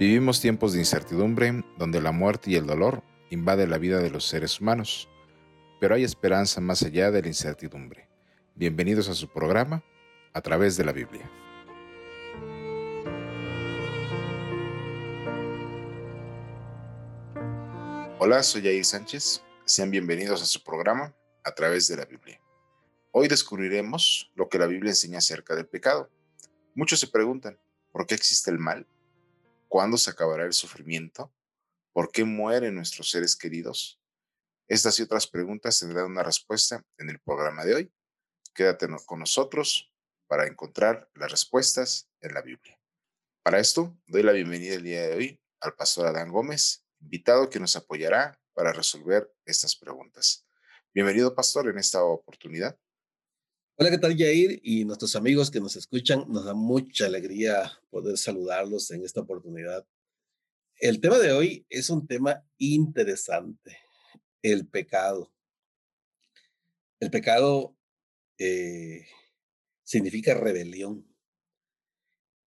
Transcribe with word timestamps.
Vivimos 0.00 0.40
tiempos 0.40 0.72
de 0.72 0.78
incertidumbre 0.78 1.62
donde 1.76 2.00
la 2.00 2.10
muerte 2.10 2.50
y 2.50 2.54
el 2.56 2.64
dolor 2.64 3.02
invaden 3.28 3.68
la 3.68 3.76
vida 3.76 3.98
de 3.98 4.08
los 4.08 4.26
seres 4.26 4.58
humanos, 4.58 5.10
pero 5.78 5.94
hay 5.94 6.04
esperanza 6.04 6.62
más 6.62 6.82
allá 6.82 7.10
de 7.10 7.20
la 7.20 7.28
incertidumbre. 7.28 8.08
Bienvenidos 8.54 9.10
a 9.10 9.14
su 9.14 9.28
programa 9.28 9.84
a 10.32 10.40
través 10.40 10.78
de 10.78 10.84
la 10.86 10.92
Biblia. 10.92 11.30
Hola, 18.18 18.42
soy 18.42 18.62
Jair 18.62 18.86
Sánchez. 18.86 19.42
Sean 19.66 19.90
bienvenidos 19.90 20.40
a 20.40 20.46
su 20.46 20.64
programa 20.64 21.14
a 21.44 21.54
través 21.54 21.88
de 21.88 21.98
la 21.98 22.06
Biblia. 22.06 22.40
Hoy 23.10 23.28
descubriremos 23.28 24.32
lo 24.34 24.48
que 24.48 24.58
la 24.58 24.66
Biblia 24.66 24.92
enseña 24.92 25.18
acerca 25.18 25.54
del 25.54 25.66
pecado. 25.66 26.08
Muchos 26.74 27.00
se 27.00 27.06
preguntan, 27.06 27.58
¿por 27.92 28.06
qué 28.06 28.14
existe 28.14 28.50
el 28.50 28.58
mal? 28.58 28.86
¿Cuándo 29.70 29.98
se 29.98 30.10
acabará 30.10 30.46
el 30.46 30.52
sufrimiento? 30.52 31.32
¿Por 31.92 32.10
qué 32.10 32.24
mueren 32.24 32.74
nuestros 32.74 33.08
seres 33.08 33.36
queridos? 33.36 34.00
Estas 34.66 34.98
y 34.98 35.02
otras 35.02 35.28
preguntas 35.28 35.78
tendrán 35.78 36.06
una 36.06 36.24
respuesta 36.24 36.84
en 36.98 37.08
el 37.08 37.20
programa 37.20 37.64
de 37.64 37.74
hoy. 37.76 37.92
Quédate 38.52 38.88
con 39.06 39.20
nosotros 39.20 39.94
para 40.26 40.48
encontrar 40.48 41.08
las 41.14 41.30
respuestas 41.30 42.10
en 42.20 42.34
la 42.34 42.42
Biblia. 42.42 42.80
Para 43.44 43.60
esto, 43.60 43.96
doy 44.08 44.24
la 44.24 44.32
bienvenida 44.32 44.74
el 44.74 44.82
día 44.82 45.06
de 45.06 45.14
hoy 45.14 45.40
al 45.60 45.76
pastor 45.76 46.08
Adán 46.08 46.32
Gómez, 46.32 46.84
invitado 46.98 47.48
que 47.48 47.60
nos 47.60 47.76
apoyará 47.76 48.40
para 48.54 48.72
resolver 48.72 49.32
estas 49.44 49.76
preguntas. 49.76 50.48
Bienvenido, 50.92 51.32
pastor, 51.32 51.68
en 51.68 51.78
esta 51.78 52.02
oportunidad. 52.02 52.76
Hola, 53.82 53.92
¿qué 53.92 53.96
tal, 53.96 54.14
Jair? 54.14 54.60
Y 54.62 54.84
nuestros 54.84 55.16
amigos 55.16 55.50
que 55.50 55.58
nos 55.58 55.74
escuchan, 55.74 56.26
nos 56.28 56.44
da 56.44 56.52
mucha 56.52 57.06
alegría 57.06 57.72
poder 57.88 58.18
saludarlos 58.18 58.90
en 58.90 59.06
esta 59.06 59.22
oportunidad. 59.22 59.86
El 60.76 61.00
tema 61.00 61.16
de 61.16 61.32
hoy 61.32 61.64
es 61.70 61.88
un 61.88 62.06
tema 62.06 62.44
interesante, 62.58 63.78
el 64.42 64.66
pecado. 64.66 65.32
El 67.00 67.10
pecado 67.10 67.74
eh, 68.36 69.06
significa 69.82 70.34
rebelión 70.34 71.10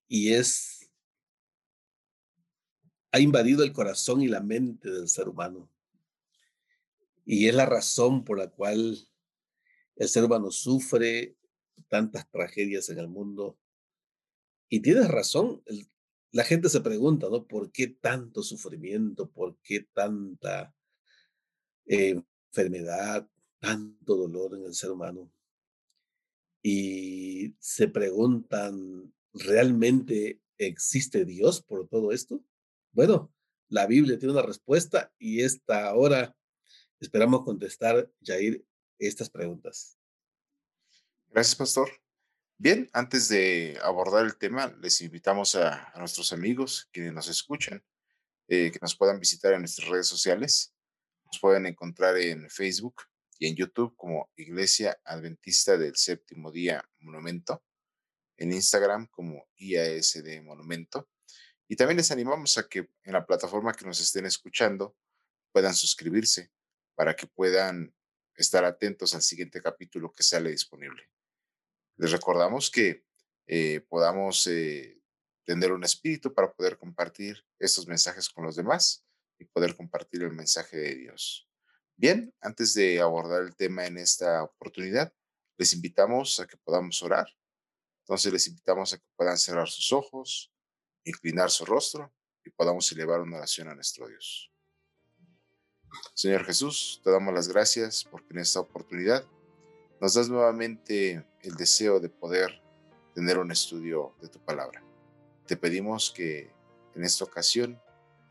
y 0.08 0.34
es, 0.34 0.88
ha 3.12 3.20
invadido 3.20 3.64
el 3.64 3.74
corazón 3.74 4.22
y 4.22 4.28
la 4.28 4.42
mente 4.42 4.92
del 4.92 5.08
ser 5.08 5.30
humano. 5.30 5.68
Y 7.26 7.48
es 7.48 7.56
la 7.56 7.66
razón 7.66 8.24
por 8.24 8.38
la 8.38 8.52
cual 8.52 9.10
el 9.96 10.08
ser 10.08 10.24
humano 10.24 10.52
sufre 10.52 11.36
tantas 11.88 12.30
tragedias 12.30 12.90
en 12.90 13.00
el 13.00 13.08
mundo. 13.08 13.58
Y 14.70 14.82
tienes 14.82 15.08
razón, 15.08 15.64
la 16.32 16.44
gente 16.44 16.70
se 16.70 16.82
pregunta, 16.82 17.28
¿no? 17.30 17.46
¿Por 17.46 17.72
qué 17.72 17.88
tanto 17.88 18.42
sufrimiento? 18.42 19.30
¿Por 19.30 19.58
qué 19.62 19.88
tanta 19.94 20.76
enfermedad, 21.86 23.30
tanto 23.60 24.16
dolor 24.16 24.56
en 24.56 24.66
el 24.66 24.74
ser 24.74 24.92
humano? 24.92 25.32
Y 26.64 27.56
se 27.60 27.88
preguntan, 27.88 29.14
¿realmente 29.34 30.42
existe 30.58 31.26
Dios 31.26 31.62
por 31.62 31.88
todo 31.88 32.12
esto? 32.12 32.44
Bueno, 32.94 33.32
la 33.70 33.86
Biblia 33.86 34.18
tiene 34.18 34.34
una 34.34 34.44
respuesta 34.44 35.14
y 35.20 35.42
esta 35.42 35.94
hora 35.94 36.36
esperamos 37.00 37.44
contestar, 37.44 38.10
Jair, 38.24 38.66
estas 39.00 39.30
preguntas. 39.30 39.98
Gracias, 41.28 41.56
Pastor. 41.56 41.90
Bien, 42.58 42.90
antes 42.94 43.28
de 43.28 43.78
abordar 43.82 44.26
el 44.26 44.38
tema, 44.38 44.68
les 44.80 45.02
invitamos 45.02 45.56
a, 45.56 45.92
nuestros 45.98 46.32
amigos 46.32 46.88
quienes 46.94 47.12
nos 47.12 47.28
escuchan, 47.28 47.84
eh, 48.48 48.72
que 48.72 48.80
nos 48.82 48.96
puedan 48.96 49.20
visitar 49.20 49.54
en 49.54 49.60
nuestras 49.60 49.90
redes 49.90 50.08
sociales. 50.08 50.74
Nos 51.26 51.40
pueden 51.40 51.66
encontrar 51.66 52.18
en 52.18 52.50
Facebook 52.50 53.04
y 53.40 53.48
en 53.48 53.56
YouTube 53.56 53.96
como 53.98 54.32
Iglesia 54.36 54.98
Adventista 55.04 55.78
del 55.78 55.96
Séptimo 55.96 56.52
Día 56.52 56.88
Monumento, 57.00 57.64
en 58.38 58.54
Instagram 58.54 59.08
como 59.08 59.48
IASD 59.58 60.42
Monumento. 60.44 61.10
Y 61.68 61.76
también 61.76 61.98
les 61.98 62.12
animamos 62.12 62.58
a 62.58 62.70
que 62.70 62.90
en 63.04 63.14
la 63.14 63.26
plataforma 63.26 63.74
que 63.74 63.86
nos 63.86 64.00
estén 64.00 64.26
escuchando 64.26 64.96
puedan 65.52 65.74
suscribirse 65.74 66.52
para 66.96 67.16
que 67.16 67.28
puedan 67.28 67.94
estar 68.36 68.66
atentos 68.66 69.14
al 69.16 69.22
siguiente 69.22 69.62
capítulo 69.62 70.12
que 70.12 70.24
sale 70.24 70.50
disponible. 70.50 71.10
Les 71.98 72.12
recordamos 72.12 72.70
que 72.72 73.06
eh, 73.46 73.82
podamos 73.90 74.48
eh, 74.48 75.02
tener 75.44 75.72
un 75.72 75.84
espíritu 75.84 76.34
para 76.34 76.52
poder 76.52 76.78
compartir 76.78 77.46
estos 77.60 77.88
mensajes 77.88 78.30
con 78.30 78.46
los 78.46 78.56
demás 78.56 79.06
y 79.38 79.46
poder 79.46 79.76
compartir 79.76 80.24
el 80.24 80.32
mensaje 80.32 80.78
de 80.78 80.96
Dios. 80.96 81.48
Bien, 81.96 82.34
antes 82.42 82.74
de 82.74 83.00
abordar 83.00 83.44
el 83.44 83.56
tema 83.56 83.86
en 83.86 83.98
esta 83.98 84.44
oportunidad, 84.44 85.14
les 85.58 85.74
invitamos 85.74 86.40
a 86.40 86.48
que 86.48 86.58
podamos 86.58 87.02
orar. 87.04 87.28
Entonces 88.04 88.34
les 88.34 88.48
invitamos 88.48 88.94
a 88.94 88.98
que 88.98 89.06
puedan 89.16 89.38
cerrar 89.38 89.70
sus 89.70 89.92
ojos, 89.94 90.52
inclinar 91.04 91.52
su 91.52 91.66
rostro 91.66 92.14
y 92.44 92.50
podamos 92.50 92.92
elevar 92.92 93.22
una 93.22 93.38
oración 93.38 93.70
a 93.70 93.76
nuestro 93.76 94.08
Dios. 94.08 94.53
Señor 96.14 96.46
Jesús, 96.46 97.02
te 97.04 97.12
damos 97.12 97.34
las 97.34 97.48
gracias 97.48 98.06
porque 98.10 98.34
en 98.34 98.40
esta 98.40 98.60
oportunidad 98.60 99.26
nos 100.00 100.14
das 100.14 100.30
nuevamente 100.30 101.26
el 101.42 101.56
deseo 101.56 102.00
de 102.00 102.10
poder 102.10 102.62
tener 103.14 103.38
un 103.38 103.52
estudio 103.52 104.14
de 104.22 104.28
tu 104.28 104.40
palabra. 104.40 104.84
Te 105.46 105.58
pedimos 105.58 106.12
que 106.12 106.52
en 106.96 107.04
esta 107.04 107.24
ocasión 107.24 107.80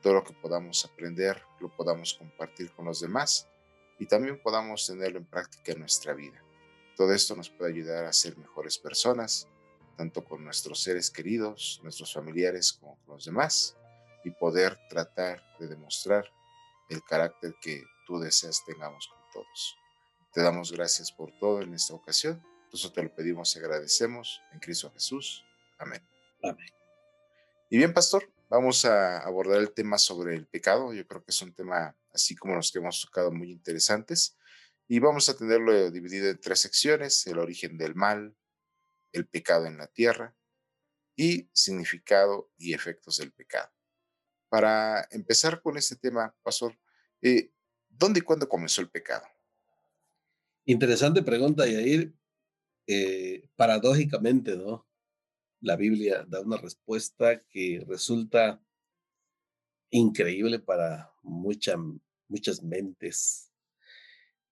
todo 0.02 0.14
lo 0.14 0.24
que 0.24 0.32
podamos 0.32 0.84
aprender 0.84 1.42
lo 1.60 1.74
podamos 1.74 2.14
compartir 2.14 2.72
con 2.72 2.86
los 2.86 3.00
demás 3.00 3.48
y 3.98 4.06
también 4.06 4.40
podamos 4.42 4.86
tenerlo 4.86 5.18
en 5.18 5.26
práctica 5.26 5.72
en 5.72 5.80
nuestra 5.80 6.12
vida. 6.12 6.42
Todo 6.96 7.12
esto 7.12 7.36
nos 7.36 7.50
puede 7.50 7.72
ayudar 7.72 8.04
a 8.04 8.12
ser 8.12 8.36
mejores 8.36 8.78
personas, 8.78 9.48
tanto 9.96 10.24
con 10.24 10.44
nuestros 10.44 10.82
seres 10.82 11.10
queridos, 11.10 11.80
nuestros 11.82 12.12
familiares 12.12 12.72
como 12.72 12.96
con 13.04 13.14
los 13.14 13.24
demás, 13.24 13.76
y 14.24 14.30
poder 14.30 14.78
tratar 14.88 15.42
de 15.58 15.68
demostrar 15.68 16.30
el 16.92 17.02
carácter 17.04 17.54
que 17.60 17.84
tú 18.06 18.18
deseas 18.18 18.64
tengamos 18.64 19.08
con 19.08 19.18
todos. 19.32 19.76
Te 20.32 20.42
damos 20.42 20.72
gracias 20.72 21.12
por 21.12 21.30
todo 21.38 21.62
en 21.62 21.74
esta 21.74 21.94
ocasión. 21.94 22.42
Nosotros 22.72 22.92
te 22.92 23.02
lo 23.02 23.14
pedimos 23.14 23.54
y 23.54 23.58
agradecemos 23.58 24.40
en 24.52 24.60
Cristo 24.60 24.90
Jesús. 24.92 25.44
Amén. 25.78 26.06
Amén. 26.42 26.68
Y 27.68 27.76
bien, 27.76 27.92
pastor, 27.92 28.30
vamos 28.48 28.84
a 28.84 29.18
abordar 29.18 29.58
el 29.58 29.72
tema 29.72 29.98
sobre 29.98 30.34
el 30.34 30.46
pecado. 30.46 30.92
Yo 30.92 31.06
creo 31.06 31.22
que 31.22 31.30
es 31.30 31.42
un 31.42 31.54
tema, 31.54 31.96
así 32.12 32.34
como 32.36 32.54
los 32.54 32.70
que 32.70 32.78
hemos 32.78 33.00
tocado, 33.02 33.30
muy 33.30 33.50
interesantes. 33.50 34.36
Y 34.88 34.98
vamos 34.98 35.28
a 35.28 35.36
tenerlo 35.36 35.90
dividido 35.90 36.28
en 36.28 36.40
tres 36.40 36.60
secciones, 36.60 37.26
el 37.26 37.38
origen 37.38 37.78
del 37.78 37.94
mal, 37.94 38.36
el 39.12 39.26
pecado 39.26 39.66
en 39.66 39.78
la 39.78 39.86
tierra 39.86 40.34
y 41.16 41.48
significado 41.52 42.50
y 42.56 42.74
efectos 42.74 43.18
del 43.18 43.32
pecado. 43.32 43.70
Para 44.48 45.06
empezar 45.10 45.62
con 45.62 45.78
este 45.78 45.96
tema, 45.96 46.34
Pastor, 46.42 46.78
eh, 47.22 47.50
¿dónde 47.88 48.20
y 48.20 48.22
cuándo 48.22 48.48
comenzó 48.48 48.80
el 48.80 48.90
pecado? 48.90 49.26
Interesante 50.64 51.22
pregunta, 51.22 51.66
Yair. 51.66 52.14
Eh, 52.86 53.48
paradójicamente, 53.56 54.56
¿no? 54.56 54.86
La 55.60 55.76
Biblia 55.76 56.24
da 56.28 56.40
una 56.40 56.56
respuesta 56.56 57.42
que 57.44 57.84
resulta 57.86 58.60
increíble 59.90 60.58
para 60.58 61.12
muchas 61.22 61.76
muchas 62.32 62.62
mentes. 62.62 63.52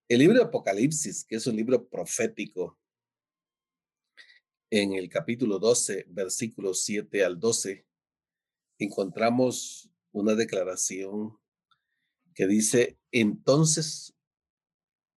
El 0.07 0.19
libro 0.19 0.37
de 0.37 0.45
Apocalipsis, 0.45 1.25
que 1.25 1.37
es 1.37 1.47
un 1.47 1.57
libro 1.57 1.89
profético, 1.89 2.79
en 4.69 4.93
el 4.93 5.09
capítulo 5.09 5.59
12, 5.59 6.07
versículos 6.11 6.85
7 6.85 7.25
al 7.25 7.41
12, 7.41 7.87
encontramos 8.79 9.91
una 10.13 10.35
declaración 10.35 11.39
que 12.41 12.47
dice, 12.47 12.99
entonces 13.13 14.15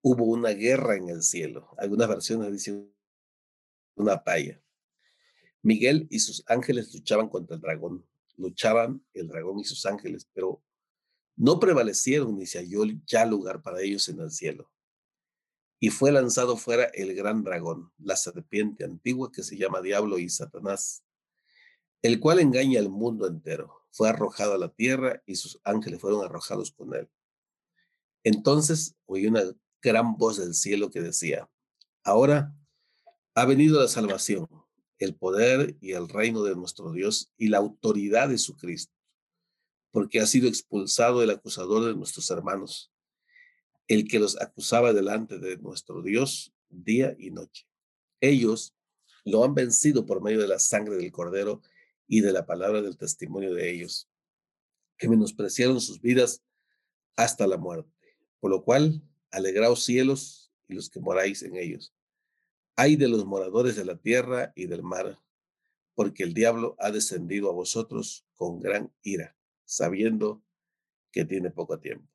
hubo 0.01 0.25
una 0.25 0.49
guerra 0.49 0.97
en 0.97 1.07
el 1.07 1.23
cielo. 1.23 1.73
Algunas 1.77 2.09
versiones 2.09 2.51
dicen 2.51 2.93
una 3.95 4.15
batalla. 4.15 4.61
Miguel 5.61 6.05
y 6.09 6.19
sus 6.19 6.43
ángeles 6.47 6.93
luchaban 6.93 7.29
contra 7.29 7.55
el 7.55 7.61
dragón. 7.61 8.05
Luchaban 8.35 9.05
el 9.13 9.29
dragón 9.29 9.57
y 9.59 9.63
sus 9.63 9.85
ángeles, 9.85 10.27
pero 10.33 10.61
no 11.37 11.61
prevalecieron 11.61 12.37
ni 12.37 12.45
se 12.45 12.59
halló 12.59 12.83
ya 13.05 13.25
lugar 13.25 13.61
para 13.61 13.79
ellos 13.79 14.09
en 14.09 14.19
el 14.19 14.29
cielo. 14.29 14.69
Y 15.79 15.91
fue 15.91 16.11
lanzado 16.11 16.57
fuera 16.57 16.91
el 16.93 17.15
gran 17.15 17.41
dragón, 17.41 17.93
la 17.99 18.17
serpiente 18.17 18.83
antigua 18.83 19.31
que 19.31 19.43
se 19.43 19.55
llama 19.55 19.81
Diablo 19.81 20.19
y 20.19 20.27
Satanás, 20.27 21.05
el 22.03 22.19
cual 22.19 22.39
engaña 22.39 22.79
al 22.79 22.89
mundo 22.89 23.25
entero 23.25 23.81
fue 23.89 24.09
arrojado 24.09 24.53
a 24.53 24.57
la 24.57 24.69
tierra 24.69 25.23
y 25.25 25.35
sus 25.35 25.59
ángeles 25.63 26.01
fueron 26.01 26.23
arrojados 26.23 26.71
con 26.71 26.94
él. 26.94 27.09
Entonces 28.23 28.95
oí 29.05 29.25
una 29.25 29.44
gran 29.81 30.17
voz 30.17 30.38
del 30.38 30.53
cielo 30.53 30.91
que 30.91 31.01
decía, 31.01 31.50
ahora 32.03 32.53
ha 33.35 33.45
venido 33.45 33.81
la 33.81 33.88
salvación, 33.88 34.47
el 35.00 35.15
poder 35.15 35.77
y 35.79 35.94
el 35.94 36.09
reino 36.09 36.44
de 36.44 36.55
nuestro 36.55 36.91
Dios 36.91 37.31
y 37.38 37.47
la 37.47 37.57
autoridad 37.57 38.29
de 38.29 38.38
su 38.38 38.57
Cristo, 38.57 38.94
porque 39.91 40.19
ha 40.19 40.27
sido 40.27 40.49
expulsado 40.49 41.23
el 41.23 41.29
acusador 41.29 41.85
de 41.85 41.95
nuestros 41.95 42.29
hermanos, 42.31 42.91
el 43.88 44.07
que 44.07 44.19
los 44.19 44.39
acusaba 44.41 44.91
delante 44.91 45.39
de 45.39 45.57
nuestro 45.57 46.01
Dios 46.01 46.53
día 46.69 47.15
y 47.17 47.31
noche. 47.31 47.65
Ellos 48.19 48.73
lo 49.25 49.44
han 49.45 49.53
vencido 49.53 50.06
por 50.06 50.21
medio 50.21 50.41
de 50.41 50.47
la 50.47 50.59
sangre 50.59 50.97
del 50.97 51.11
cordero 51.11 51.61
y 52.07 52.21
de 52.21 52.31
la 52.31 52.45
palabra 52.45 52.81
del 52.81 52.97
testimonio 52.97 53.53
de 53.53 53.71
ellos, 53.71 54.09
que 54.97 55.09
menospreciaron 55.09 55.81
sus 55.81 56.01
vidas 56.01 56.44
hasta 57.15 57.47
la 57.47 57.57
muerte. 57.57 57.91
Por 58.39 58.51
lo 58.51 58.63
cual, 58.63 59.01
alegraos 59.31 59.83
cielos 59.83 60.51
y 60.67 60.75
los 60.75 60.89
que 60.89 61.00
moráis 61.00 61.44
en 61.44 61.55
ellos. 61.55 61.94
Hay 62.75 62.95
de 62.95 63.07
los 63.07 63.25
moradores 63.25 63.75
de 63.75 63.85
la 63.85 63.97
tierra 63.97 64.51
y 64.55 64.65
del 64.65 64.83
mar, 64.83 65.19
porque 65.95 66.23
el 66.23 66.33
diablo 66.33 66.75
ha 66.79 66.91
descendido 66.91 67.50
a 67.50 67.53
vosotros 67.53 68.25
con 68.35 68.59
gran 68.59 68.91
ira, 69.01 69.35
sabiendo 69.65 70.44
que 71.11 71.25
tiene 71.25 71.51
poco 71.51 71.79
tiempo. 71.79 72.07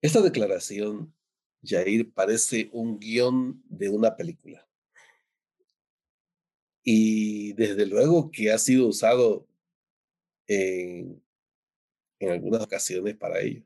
Esta 0.00 0.22
declaración, 0.22 1.14
Jair, 1.62 2.12
parece 2.12 2.70
un 2.72 2.98
guion 2.98 3.62
de 3.68 3.88
una 3.88 4.16
película. 4.16 4.67
Y 6.90 7.52
desde 7.52 7.84
luego 7.84 8.30
que 8.30 8.50
ha 8.50 8.56
sido 8.56 8.86
usado 8.88 9.46
en, 10.46 11.22
en 12.18 12.30
algunas 12.30 12.62
ocasiones 12.62 13.14
para 13.14 13.40
ello. 13.40 13.62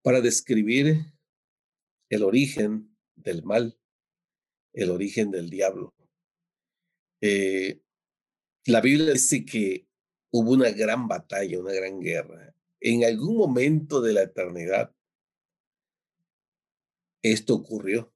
Para 0.00 0.20
describir 0.20 1.12
el 2.08 2.22
origen 2.22 2.96
del 3.16 3.42
mal, 3.42 3.76
el 4.74 4.90
origen 4.92 5.32
del 5.32 5.50
diablo. 5.50 5.92
Eh, 7.20 7.80
la 8.66 8.80
Biblia 8.80 9.14
dice 9.14 9.44
que 9.44 9.88
hubo 10.30 10.52
una 10.52 10.70
gran 10.70 11.08
batalla, 11.08 11.58
una 11.58 11.72
gran 11.72 11.98
guerra. 11.98 12.54
En 12.78 13.02
algún 13.02 13.38
momento 13.38 14.00
de 14.00 14.12
la 14.12 14.22
eternidad, 14.22 14.94
esto 17.24 17.56
ocurrió. 17.56 18.14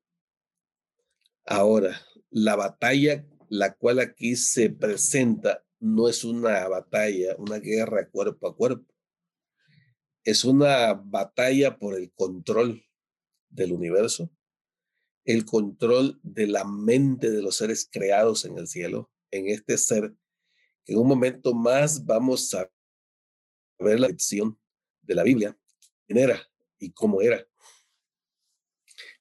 Ahora, 1.44 2.00
la 2.30 2.56
batalla, 2.56 3.26
la 3.48 3.75
cual 3.75 4.00
aquí 4.00 4.36
se 4.36 4.70
presenta, 4.70 5.64
no 5.80 6.08
es 6.08 6.25
una 6.25 6.66
batalla, 6.69 7.36
una 7.38 7.58
guerra 7.58 8.08
cuerpo 8.08 8.48
a 8.48 8.56
cuerpo. 8.56 8.92
Es 10.25 10.44
una 10.44 10.94
batalla 10.94 11.78
por 11.78 11.94
el 11.94 12.12
control 12.12 12.84
del 13.48 13.72
universo, 13.72 14.30
el 15.25 15.44
control 15.44 16.19
de 16.22 16.46
la 16.46 16.64
mente 16.64 17.30
de 17.30 17.42
los 17.42 17.56
seres 17.56 17.88
creados 17.90 18.44
en 18.44 18.58
el 18.58 18.66
cielo, 18.66 19.10
en 19.30 19.48
este 19.48 19.78
ser, 19.78 20.14
en 20.86 20.98
un 20.98 21.06
momento 21.06 21.54
más 21.54 22.04
vamos 22.04 22.52
a 22.54 22.70
ver 23.78 24.00
la 24.00 24.08
lección 24.08 24.58
de 25.02 25.14
la 25.14 25.22
Biblia, 25.22 25.56
quién 26.06 26.19
era 26.19 26.40
y 26.78 26.90
cómo 26.90 27.20
era. 27.22 27.46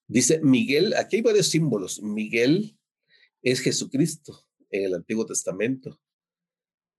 Dice 0.07 0.39
Miguel, 0.42 0.94
aquí 0.94 1.18
hay 1.18 1.21
varios 1.21 1.48
símbolos. 1.48 2.01
Miguel 2.01 2.76
es 3.51 3.61
Jesucristo 3.61 4.45
en 4.69 4.83
el 4.83 4.94
Antiguo 4.94 5.25
Testamento. 5.25 6.01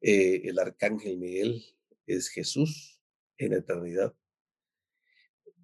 Eh, 0.00 0.42
el 0.44 0.58
arcángel 0.58 1.18
Miguel 1.18 1.62
es 2.06 2.30
Jesús 2.30 3.02
en 3.36 3.52
eternidad. 3.52 4.16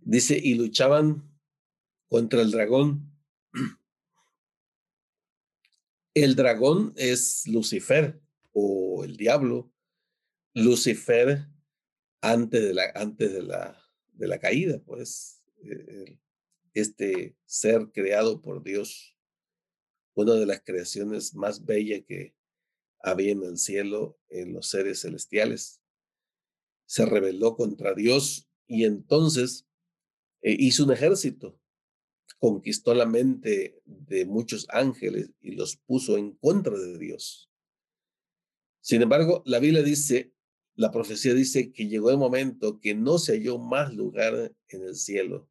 Dice, 0.03 0.39
y 0.39 0.55
luchaban 0.57 1.27
contra 2.09 2.43
el 2.43 2.51
dragón. 2.51 3.11
El 6.13 6.37
dragón 6.37 6.93
es 6.97 7.47
Lucifer 7.47 8.21
o 8.53 9.05
el 9.05 9.17
diablo. 9.17 9.73
Lucifer 10.53 11.49
antes 12.21 12.63
de 12.63 12.75
la, 12.75 12.93
antes 12.95 13.33
de 13.33 13.43
la, 13.43 13.83
de 14.13 14.29
la 14.29 14.39
caída, 14.39 14.83
pues, 14.85 15.43
eh, 15.63 16.19
este 16.75 17.37
ser 17.47 17.91
creado 17.91 18.43
por 18.43 18.63
Dios, 18.63 19.14
una 20.15 20.35
de 20.35 20.47
las 20.47 20.63
creaciones 20.63 21.35
más 21.35 21.65
bellas 21.65 22.03
que 22.07 22.35
había 23.01 23.33
en 23.33 23.43
el 23.43 23.59
cielo, 23.59 24.19
en 24.29 24.53
los 24.53 24.69
seres 24.69 25.03
celestiales, 25.03 25.81
se 26.87 27.05
rebeló 27.07 27.57
contra 27.57 27.95
Dios 27.95 28.49
y 28.67 28.85
entonces 28.85 29.67
eh, 30.43 30.57
hizo 30.59 30.85
un 30.85 30.93
ejército 30.93 31.59
conquistó 32.45 32.95
la 32.95 33.07
mente 33.07 33.81
de 33.85 34.27
muchos 34.27 34.67
ángeles 34.69 35.31
y 35.41 35.53
los 35.53 35.77
puso 35.77 36.19
en 36.19 36.33
contra 36.33 36.77
de 36.79 36.99
Dios. 36.99 37.51
Sin 38.81 39.01
embargo, 39.03 39.43
la 39.47 39.59
Biblia 39.59 39.83
dice, 39.83 40.35
la 40.75 40.91
profecía 40.91 41.33
dice 41.33 41.73
que 41.73 41.89
llegó 41.89 42.11
el 42.11 42.19
momento 42.19 42.81
que 42.81 42.95
no 42.95 43.19
se 43.19 43.33
halló 43.33 43.59
más 43.59 43.95
lugar 43.95 44.55
en 44.69 44.83
el 44.83 44.95
cielo 44.95 45.49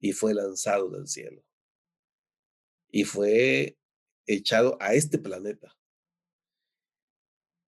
y 0.00 0.12
fue 0.12 0.34
lanzado 0.34 0.90
del 0.90 1.08
cielo. 1.08 1.42
Y 2.94 3.04
fue 3.04 3.76
echado 4.26 4.76
a 4.80 4.94
este 4.94 5.18
planeta. 5.18 5.76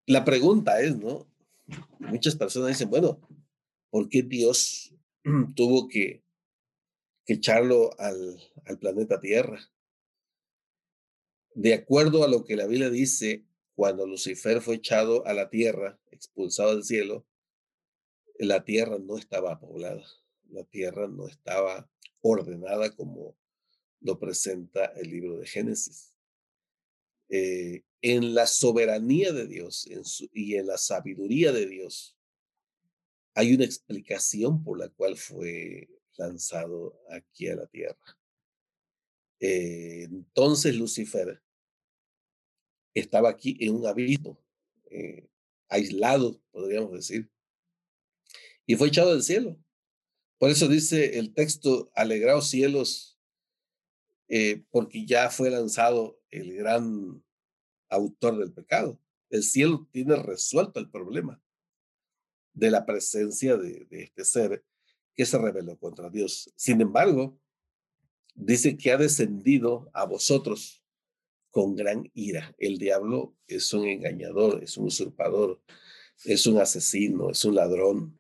La 0.07 0.25
pregunta 0.25 0.81
es, 0.81 0.97
¿no? 0.97 1.27
Muchas 1.99 2.37
personas 2.37 2.69
dicen, 2.69 2.91
bueno, 2.91 3.21
¿por 3.91 4.09
qué 4.09 4.23
Dios 4.23 4.95
tuvo 5.57 5.89
que 5.89 6.23
que 7.27 7.35
echarlo 7.35 7.91
al, 7.99 8.41
al 8.65 8.79
planeta 8.79 9.21
Tierra. 9.21 9.59
De 11.55 11.75
acuerdo 11.75 12.23
a 12.23 12.29
lo 12.29 12.45
que 12.45 12.57
la 12.57 12.67
Biblia 12.67 12.89
dice, 12.89 13.45
cuando 13.75 14.07
Lucifer 14.07 14.61
fue 14.61 14.77
echado 14.77 15.27
a 15.27 15.35
la 15.35 15.51
tierra, 15.51 15.99
expulsado 16.11 16.75
del 16.75 16.85
cielo, 16.85 17.27
la 18.39 18.65
tierra 18.65 18.99
no 18.99 19.19
estaba 19.19 19.59
poblada, 19.59 20.05
la 20.51 20.65
tierra 20.65 21.09
no 21.09 21.27
estaba 21.27 21.91
ordenada 22.21 22.95
como 22.95 23.37
lo 24.07 24.19
presenta 24.19 24.87
el 24.97 25.11
libro 25.11 25.39
de 25.39 25.47
Génesis. 25.47 26.15
Eh, 27.29 27.83
en 28.01 28.35
la 28.35 28.47
soberanía 28.47 29.33
de 29.33 29.49
Dios 29.49 29.89
y 30.33 30.55
en 30.55 30.67
la 30.69 30.79
sabiduría 30.79 31.51
de 31.51 31.67
Dios 31.67 32.17
hay 33.35 33.53
una 33.53 33.65
explicación 33.65 34.63
por 34.63 34.79
la 34.79 34.89
cual 34.91 35.17
fue 35.17 35.89
lanzado 36.17 36.99
aquí 37.11 37.49
a 37.49 37.57
la 37.57 37.67
tierra. 37.67 38.19
Eh, 39.41 40.05
entonces 40.05 40.75
Lucifer 40.77 41.43
estaba 42.95 43.29
aquí 43.29 43.59
en 43.61 43.75
un 43.75 43.87
abismo, 43.87 44.41
eh, 44.91 45.29
aislado, 45.69 46.41
podríamos 46.53 46.93
decir, 46.93 47.29
y 48.67 48.77
fue 48.77 48.89
echado 48.89 49.13
del 49.13 49.23
cielo. 49.23 49.59
Por 50.39 50.51
eso 50.51 50.69
dice 50.69 51.19
el 51.19 51.35
texto, 51.35 51.91
alegraos 51.95 52.49
cielos, 52.49 53.16
eh, 54.29 54.65
porque 54.71 55.07
ya 55.07 55.31
fue 55.31 55.51
lanzado 55.51 56.19
el 56.31 56.55
gran 56.55 57.23
autor 57.89 58.39
del 58.39 58.53
pecado. 58.53 59.01
El 59.31 59.43
cielo 59.43 59.89
tiene 59.93 60.17
resuelto 60.17 60.81
el 60.81 60.91
problema 60.91 61.41
de 62.53 62.71
la 62.71 62.87
presencia 62.87 63.57
de, 63.57 63.87
este 63.91 64.25
ser 64.25 64.65
que 65.15 65.27
se 65.27 65.39
rebeló 65.39 65.79
contra 65.79 66.11
Dios. 66.11 66.53
Sin 66.57 66.81
embargo, 66.81 67.39
dice 68.35 68.77
que 68.77 68.93
ha 68.93 68.97
descendido 68.97 69.91
a 69.93 70.05
vosotros 70.05 70.83
con 71.51 71.75
gran 71.77 72.11
ira. 72.15 72.55
El 72.59 72.79
diablo 72.79 73.37
es 73.47 73.73
un 73.73 73.87
engañador, 73.87 74.63
es 74.63 74.77
un 74.77 74.87
usurpador, 74.87 75.63
es 76.25 76.47
un 76.47 76.59
asesino, 76.59 77.31
es 77.31 77.45
un 77.45 77.55
ladrón. 77.55 78.19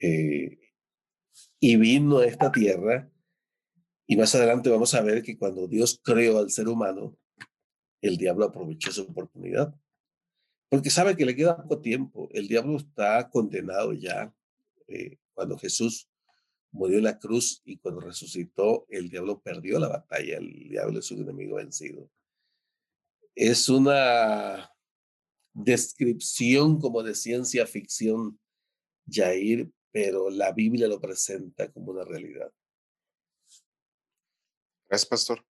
Eh, 0.00 0.58
y 1.60 1.76
vino 1.76 2.18
a 2.18 2.26
esta 2.26 2.50
tierra 2.50 3.10
y 4.10 4.16
más 4.16 4.34
adelante 4.34 4.68
vamos 4.68 4.92
a 4.94 5.02
ver 5.02 5.22
que 5.22 5.38
cuando 5.38 5.68
Dios 5.68 6.00
creó 6.02 6.40
al 6.40 6.50
ser 6.50 6.66
humano, 6.66 7.16
el 8.00 8.16
diablo 8.16 8.46
aprovechó 8.46 8.90
su 8.90 9.02
oportunidad. 9.02 9.72
Porque 10.68 10.90
sabe 10.90 11.16
que 11.16 11.24
le 11.24 11.36
queda 11.36 11.56
poco 11.56 11.80
tiempo. 11.80 12.28
El 12.32 12.48
diablo 12.48 12.76
está 12.76 13.30
condenado 13.30 13.92
ya. 13.92 14.34
Eh, 14.88 15.18
cuando 15.32 15.56
Jesús 15.56 16.08
murió 16.72 16.98
en 16.98 17.04
la 17.04 17.20
cruz 17.20 17.62
y 17.64 17.76
cuando 17.76 18.00
resucitó, 18.00 18.84
el 18.88 19.10
diablo 19.10 19.40
perdió 19.40 19.78
la 19.78 19.86
batalla, 19.86 20.38
el 20.38 20.68
diablo 20.68 20.98
es 20.98 21.08
un 21.12 21.20
enemigo 21.20 21.54
vencido. 21.54 22.10
Es 23.36 23.68
una 23.68 24.72
descripción 25.52 26.80
como 26.80 27.04
de 27.04 27.14
ciencia 27.14 27.64
ficción, 27.64 28.40
Jair, 29.08 29.70
pero 29.92 30.30
la 30.30 30.50
Biblia 30.50 30.88
lo 30.88 31.00
presenta 31.00 31.70
como 31.70 31.92
una 31.92 32.04
realidad. 32.04 32.52
Gracias, 34.90 35.08
pastor. 35.08 35.46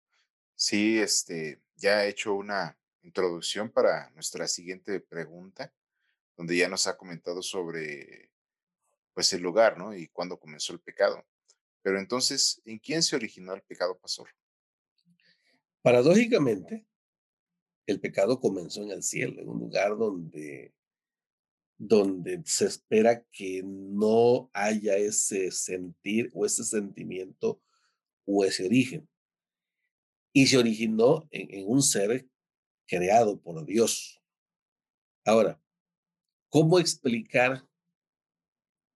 Sí, 0.55 0.99
este, 0.99 1.63
ya 1.77 2.05
he 2.05 2.11
hecho 2.11 2.35
una 2.35 2.79
introducción 3.01 3.71
para 3.71 4.11
nuestra 4.11 4.47
siguiente 4.47 5.01
pregunta, 5.01 5.73
donde 6.37 6.59
ya 6.59 6.69
nos 6.69 6.87
ha 6.87 6.99
comentado 6.99 7.41
sobre 7.41 8.31
pues 9.15 9.33
el 9.33 9.41
lugar, 9.41 9.79
¿no? 9.79 9.97
Y 9.97 10.09
cuándo 10.09 10.39
comenzó 10.39 10.75
el 10.75 10.81
pecado. 10.81 11.27
Pero 11.81 11.99
entonces, 11.99 12.61
¿en 12.67 12.79
quién 12.81 13.03
se 13.03 13.17
originó 13.17 13.55
el 13.55 13.63
pecado, 13.63 13.99
pastor? 13.99 14.29
Paradójicamente, 15.81 16.87
el 17.87 17.99
pecado 17.99 18.39
comenzó 18.41 18.83
en 18.83 18.91
el 18.91 19.03
cielo, 19.03 19.41
en 19.41 19.49
un 19.49 19.59
lugar 19.59 19.97
donde 19.97 20.75
donde 21.79 22.43
se 22.45 22.67
espera 22.67 23.25
que 23.33 23.63
no 23.65 24.51
haya 24.53 24.97
ese 24.97 25.51
sentir 25.51 26.31
o 26.35 26.45
ese 26.45 26.63
sentimiento 26.63 27.63
o 28.27 28.45
ese 28.45 28.67
origen. 28.67 29.10
Y 30.33 30.47
se 30.47 30.59
originó 30.59 31.29
en, 31.31 31.65
un 31.67 31.83
ser 31.83 32.29
creado 32.87 33.41
por 33.41 33.65
Dios. 33.65 34.21
Ahora, 35.25 35.61
¿cómo 36.49 36.79
explicar 36.79 37.67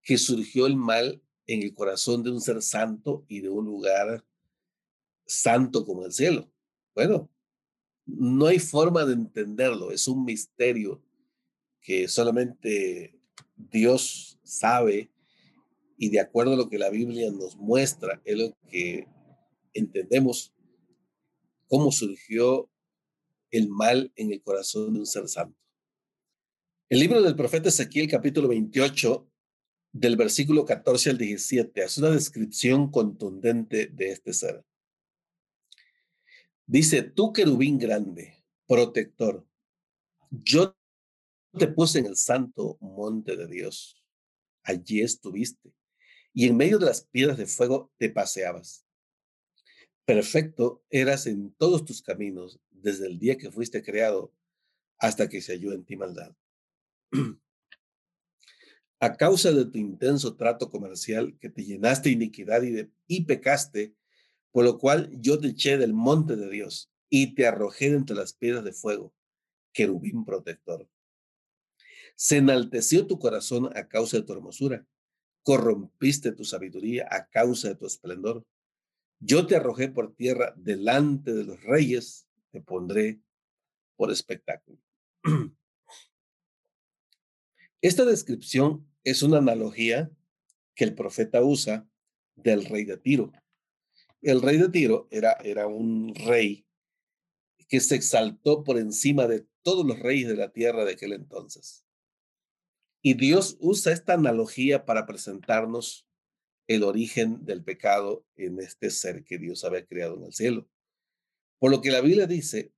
que 0.02 0.18
surgió 0.18 0.66
el 0.66 0.76
mal 0.76 1.22
en 1.46 1.62
el 1.62 1.74
corazón 1.74 2.22
de 2.22 2.30
un 2.30 2.40
ser 2.40 2.62
santo 2.62 3.24
y 3.28 3.40
de 3.40 3.48
un 3.48 3.64
lugar 3.64 4.24
santo 5.26 5.84
como 5.84 6.06
el 6.06 6.12
cielo? 6.12 6.50
Bueno, 6.94 7.30
no 8.06 8.46
hay 8.46 8.58
forma 8.58 9.04
de 9.04 9.14
entenderlo, 9.14 9.90
es 9.90 10.06
un 10.08 10.24
misterio 10.24 11.02
que 11.80 12.08
solamente 12.08 13.18
Dios 13.56 14.38
sabe 14.42 15.10
y 15.96 16.10
de 16.10 16.20
acuerdo 16.20 16.54
a 16.54 16.56
lo 16.56 16.68
que 16.68 16.78
la 16.78 16.90
Biblia 16.90 17.30
nos 17.30 17.56
muestra, 17.56 18.20
es 18.24 18.36
lo 18.36 18.56
que 18.68 19.06
entendemos 19.72 20.53
cómo 21.74 21.90
surgió 21.90 22.70
el 23.50 23.68
mal 23.68 24.12
en 24.14 24.30
el 24.30 24.40
corazón 24.42 24.92
de 24.92 25.00
un 25.00 25.06
ser 25.06 25.28
santo. 25.28 25.58
El 26.88 27.00
libro 27.00 27.20
del 27.20 27.34
profeta 27.34 27.68
Ezequiel, 27.68 28.08
capítulo 28.08 28.46
28, 28.46 29.28
del 29.90 30.14
versículo 30.14 30.64
14 30.64 31.10
al 31.10 31.18
17, 31.18 31.82
hace 31.82 32.00
una 32.00 32.10
descripción 32.10 32.92
contundente 32.92 33.88
de 33.88 34.10
este 34.10 34.32
ser. 34.32 34.64
Dice, 36.64 37.02
tú 37.02 37.32
querubín 37.32 37.76
grande, 37.76 38.44
protector, 38.68 39.44
yo 40.30 40.76
te 41.58 41.66
puse 41.66 41.98
en 41.98 42.06
el 42.06 42.16
santo 42.16 42.78
monte 42.80 43.36
de 43.36 43.48
Dios. 43.48 44.00
Allí 44.62 45.00
estuviste. 45.00 45.74
Y 46.32 46.46
en 46.46 46.56
medio 46.56 46.78
de 46.78 46.86
las 46.86 47.04
piedras 47.04 47.36
de 47.36 47.46
fuego 47.46 47.90
te 47.98 48.10
paseabas. 48.10 48.83
Perfecto 50.06 50.84
eras 50.90 51.26
en 51.26 51.52
todos 51.54 51.84
tus 51.84 52.02
caminos 52.02 52.60
desde 52.70 53.06
el 53.06 53.18
día 53.18 53.38
que 53.38 53.50
fuiste 53.50 53.82
creado 53.82 54.34
hasta 54.98 55.28
que 55.28 55.40
se 55.40 55.52
halló 55.54 55.72
en 55.72 55.84
ti 55.84 55.96
maldad. 55.96 56.36
A 59.00 59.16
causa 59.16 59.52
de 59.52 59.64
tu 59.66 59.78
intenso 59.78 60.36
trato 60.36 60.70
comercial 60.70 61.36
que 61.38 61.50
te 61.50 61.64
llenaste 61.64 62.08
de 62.08 62.14
iniquidad 62.14 62.62
y, 63.06 63.24
pecaste, 63.24 63.94
por 64.50 64.64
lo 64.64 64.78
cual 64.78 65.10
yo 65.20 65.38
te 65.38 65.48
eché 65.48 65.76
del 65.76 65.92
monte 65.92 66.36
de 66.36 66.48
Dios 66.48 66.90
y 67.10 67.34
te 67.34 67.46
arrojé 67.46 67.88
entre 67.88 68.16
las 68.16 68.32
piedras 68.32 68.64
de 68.64 68.72
fuego, 68.72 69.12
querubín 69.72 70.24
protector. 70.24 70.88
Se 72.16 72.38
enalteció 72.38 73.06
tu 73.06 73.18
corazón 73.18 73.70
a 73.76 73.88
causa 73.88 74.16
de 74.18 74.22
tu 74.22 74.32
hermosura, 74.32 74.86
corrompiste 75.42 76.32
tu 76.32 76.44
sabiduría 76.44 77.06
a 77.10 77.28
causa 77.28 77.68
de 77.68 77.74
tu 77.74 77.86
esplendor. 77.86 78.46
Yo 79.26 79.46
te 79.46 79.56
arrojé 79.56 79.88
por 79.88 80.14
tierra 80.14 80.52
delante 80.54 81.32
de 81.32 81.44
los 81.44 81.62
reyes, 81.62 82.28
te 82.50 82.60
pondré 82.60 83.22
por 83.96 84.10
espectáculo. 84.10 84.78
Esta 87.80 88.04
descripción 88.04 88.86
es 89.02 89.22
una 89.22 89.38
analogía 89.38 90.10
que 90.74 90.84
el 90.84 90.94
profeta 90.94 91.42
usa 91.42 91.88
del 92.34 92.66
rey 92.66 92.84
de 92.84 92.98
Tiro. 92.98 93.32
El 94.20 94.42
rey 94.42 94.58
de 94.58 94.68
Tiro 94.68 95.08
era, 95.10 95.32
era 95.42 95.68
un 95.68 96.14
rey 96.14 96.66
que 97.66 97.80
se 97.80 97.94
exaltó 97.94 98.62
por 98.62 98.76
encima 98.76 99.26
de 99.26 99.46
todos 99.62 99.86
los 99.86 100.00
reyes 100.00 100.28
de 100.28 100.36
la 100.36 100.52
tierra 100.52 100.84
de 100.84 100.92
aquel 100.92 101.14
entonces. 101.14 101.86
Y 103.00 103.14
Dios 103.14 103.56
usa 103.58 103.90
esta 103.94 104.12
analogía 104.12 104.84
para 104.84 105.06
presentarnos 105.06 106.06
el 106.66 106.82
origen 106.82 107.44
del 107.44 107.62
pecado 107.62 108.24
en 108.36 108.58
este 108.60 108.90
ser 108.90 109.24
que 109.24 109.38
Dios 109.38 109.64
había 109.64 109.84
creado 109.86 110.16
en 110.16 110.24
el 110.24 110.32
cielo. 110.32 110.68
Por 111.58 111.70
lo 111.70 111.80
que 111.80 111.90
la 111.90 112.00
Biblia 112.00 112.26
dice, 112.26 112.72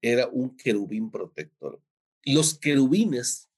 era 0.00 0.28
un 0.28 0.56
querubín 0.56 1.10
protector. 1.10 1.80
Los 2.24 2.58
querubines 2.58 3.48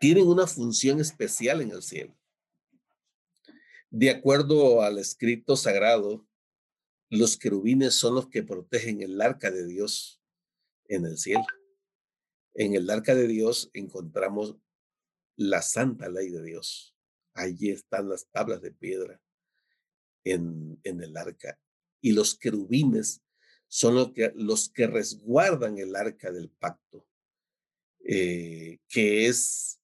tienen 0.00 0.26
una 0.26 0.46
función 0.46 1.00
especial 1.00 1.60
en 1.60 1.70
el 1.70 1.82
cielo. 1.82 2.16
De 3.90 4.10
acuerdo 4.10 4.82
al 4.82 4.98
escrito 4.98 5.56
sagrado, 5.56 6.26
los 7.10 7.36
querubines 7.36 7.94
son 7.94 8.14
los 8.14 8.28
que 8.28 8.42
protegen 8.42 9.00
el 9.00 9.20
arca 9.20 9.50
de 9.50 9.66
Dios 9.66 10.20
en 10.84 11.06
el 11.06 11.16
cielo. 11.16 11.46
En 12.54 12.74
el 12.74 12.90
arca 12.90 13.14
de 13.14 13.26
Dios 13.26 13.70
encontramos 13.72 14.56
la 15.36 15.62
santa 15.62 16.08
ley 16.08 16.28
de 16.28 16.42
Dios. 16.42 16.97
Allí 17.38 17.70
están 17.70 18.08
las 18.08 18.26
tablas 18.30 18.60
de 18.60 18.72
piedra 18.72 19.20
en, 20.24 20.78
en 20.82 21.00
el 21.00 21.16
arca. 21.16 21.58
Y 22.00 22.12
los 22.12 22.36
querubines 22.36 23.22
son 23.68 23.94
los 23.94 24.12
que, 24.12 24.32
los 24.34 24.70
que 24.70 24.86
resguardan 24.86 25.78
el 25.78 25.94
arca 25.94 26.32
del 26.32 26.50
pacto, 26.50 27.06
eh, 28.04 28.78
que 28.88 29.26
es 29.26 29.80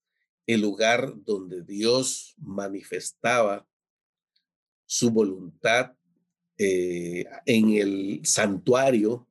el 0.47 0.63
lugar 0.63 1.13
donde 1.17 1.63
Dios 1.63 2.35
manifestaba 2.39 3.69
su 4.87 5.11
voluntad 5.11 5.95
eh, 6.59 7.25
en 7.47 7.71
el 7.71 8.21
santuario 8.25 9.29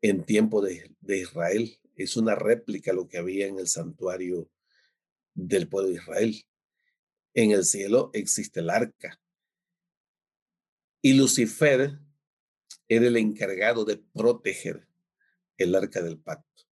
en 0.00 0.24
tiempo 0.24 0.60
de, 0.60 0.94
de, 1.00 1.18
Israel. 1.18 1.78
Es 1.94 2.16
una 2.16 2.34
réplica 2.34 2.92
lo 2.92 3.08
que 3.08 3.18
había 3.18 3.46
en 3.46 3.58
el 3.58 3.68
santuario 3.68 4.50
del 5.34 5.68
pueblo 5.68 5.90
de 5.90 5.96
Israel. 5.96 6.47
En 7.38 7.52
el 7.52 7.64
cielo 7.64 8.10
existe 8.14 8.58
el 8.58 8.68
arca. 8.68 9.20
Y 11.00 11.12
Lucifer 11.12 12.00
era 12.88 13.06
el 13.06 13.16
encargado 13.16 13.84
de 13.84 13.96
proteger 13.96 14.88
el 15.56 15.76
arca 15.76 16.02
del 16.02 16.18
pacto. 16.18 16.64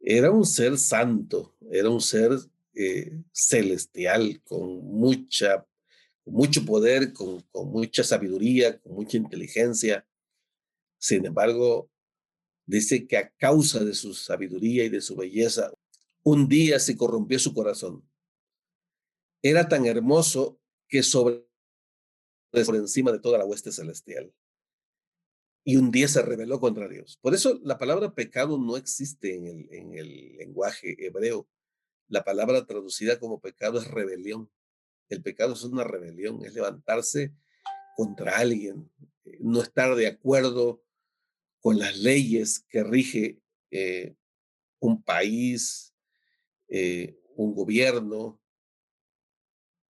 Era 0.00 0.30
un 0.30 0.46
ser 0.46 0.78
santo, 0.78 1.58
era 1.70 1.90
un 1.90 2.00
ser 2.00 2.30
eh, 2.72 3.20
celestial 3.32 4.40
con 4.44 4.82
mucha 4.82 5.66
mucho 6.24 6.64
poder, 6.64 7.12
con, 7.12 7.42
con 7.52 7.68
mucha 7.68 8.02
sabiduría, 8.02 8.80
con 8.80 8.94
mucha 8.94 9.18
inteligencia. 9.18 10.08
Sin 10.98 11.26
embargo, 11.26 11.90
dice 12.64 13.06
que 13.06 13.18
a 13.18 13.28
causa 13.28 13.84
de 13.84 13.92
su 13.92 14.14
sabiduría 14.14 14.84
y 14.84 14.88
de 14.88 15.02
su 15.02 15.16
belleza, 15.16 15.70
un 16.22 16.48
día 16.48 16.78
se 16.78 16.96
corrompió 16.96 17.38
su 17.38 17.52
corazón. 17.52 18.02
Era 19.42 19.68
tan 19.68 19.86
hermoso 19.86 20.60
que 20.88 21.02
sobre 21.02 21.46
por 22.64 22.76
encima 22.76 23.12
de 23.12 23.18
toda 23.18 23.38
la 23.38 23.44
hueste 23.44 23.70
celestial. 23.70 24.32
Y 25.64 25.76
un 25.76 25.90
día 25.90 26.08
se 26.08 26.22
rebeló 26.22 26.60
contra 26.60 26.88
Dios. 26.88 27.18
Por 27.20 27.34
eso 27.34 27.60
la 27.64 27.76
palabra 27.76 28.14
pecado 28.14 28.56
no 28.56 28.76
existe 28.76 29.34
en 29.34 29.46
el, 29.46 29.68
en 29.74 29.94
el 29.94 30.36
lenguaje 30.36 30.96
hebreo. 31.04 31.48
La 32.08 32.24
palabra 32.24 32.64
traducida 32.66 33.18
como 33.18 33.40
pecado 33.40 33.80
es 33.80 33.88
rebelión. 33.88 34.50
El 35.08 35.22
pecado 35.22 35.54
es 35.54 35.64
una 35.64 35.84
rebelión, 35.84 36.44
es 36.44 36.54
levantarse 36.54 37.34
contra 37.96 38.38
alguien, 38.38 38.90
eh, 39.24 39.38
no 39.40 39.62
estar 39.62 39.94
de 39.96 40.06
acuerdo 40.06 40.82
con 41.60 41.78
las 41.78 41.98
leyes 41.98 42.60
que 42.68 42.84
rige 42.84 43.40
eh, 43.70 44.14
un 44.78 45.02
país, 45.02 45.94
eh, 46.68 47.18
un 47.34 47.54
gobierno. 47.54 48.40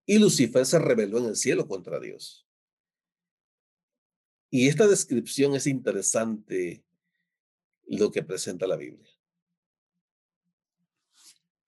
Y 0.07 0.19
Lucifer 0.19 0.67
se 0.67 0.79
rebeló 0.79 1.19
en 1.19 1.27
el 1.27 1.37
cielo 1.37 1.67
contra 1.67 1.99
Dios. 1.99 2.47
Y 4.51 4.69
esta 4.69 4.87
descripción 4.87 5.55
es 5.55 5.67
interesante 5.67 6.85
lo 7.87 8.11
que 8.11 8.23
presenta 8.23 8.67
la 8.67 8.77
Biblia. 8.77 9.11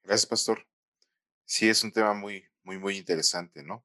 Gracias, 0.02 0.26
pastor. 0.26 0.66
Sí, 1.45 1.69
es 1.69 1.83
un 1.83 1.93
tema 1.93 2.14
muy, 2.14 2.45
muy, 2.62 2.78
muy 2.78 2.97
interesante, 2.97 3.62
¿no? 3.62 3.85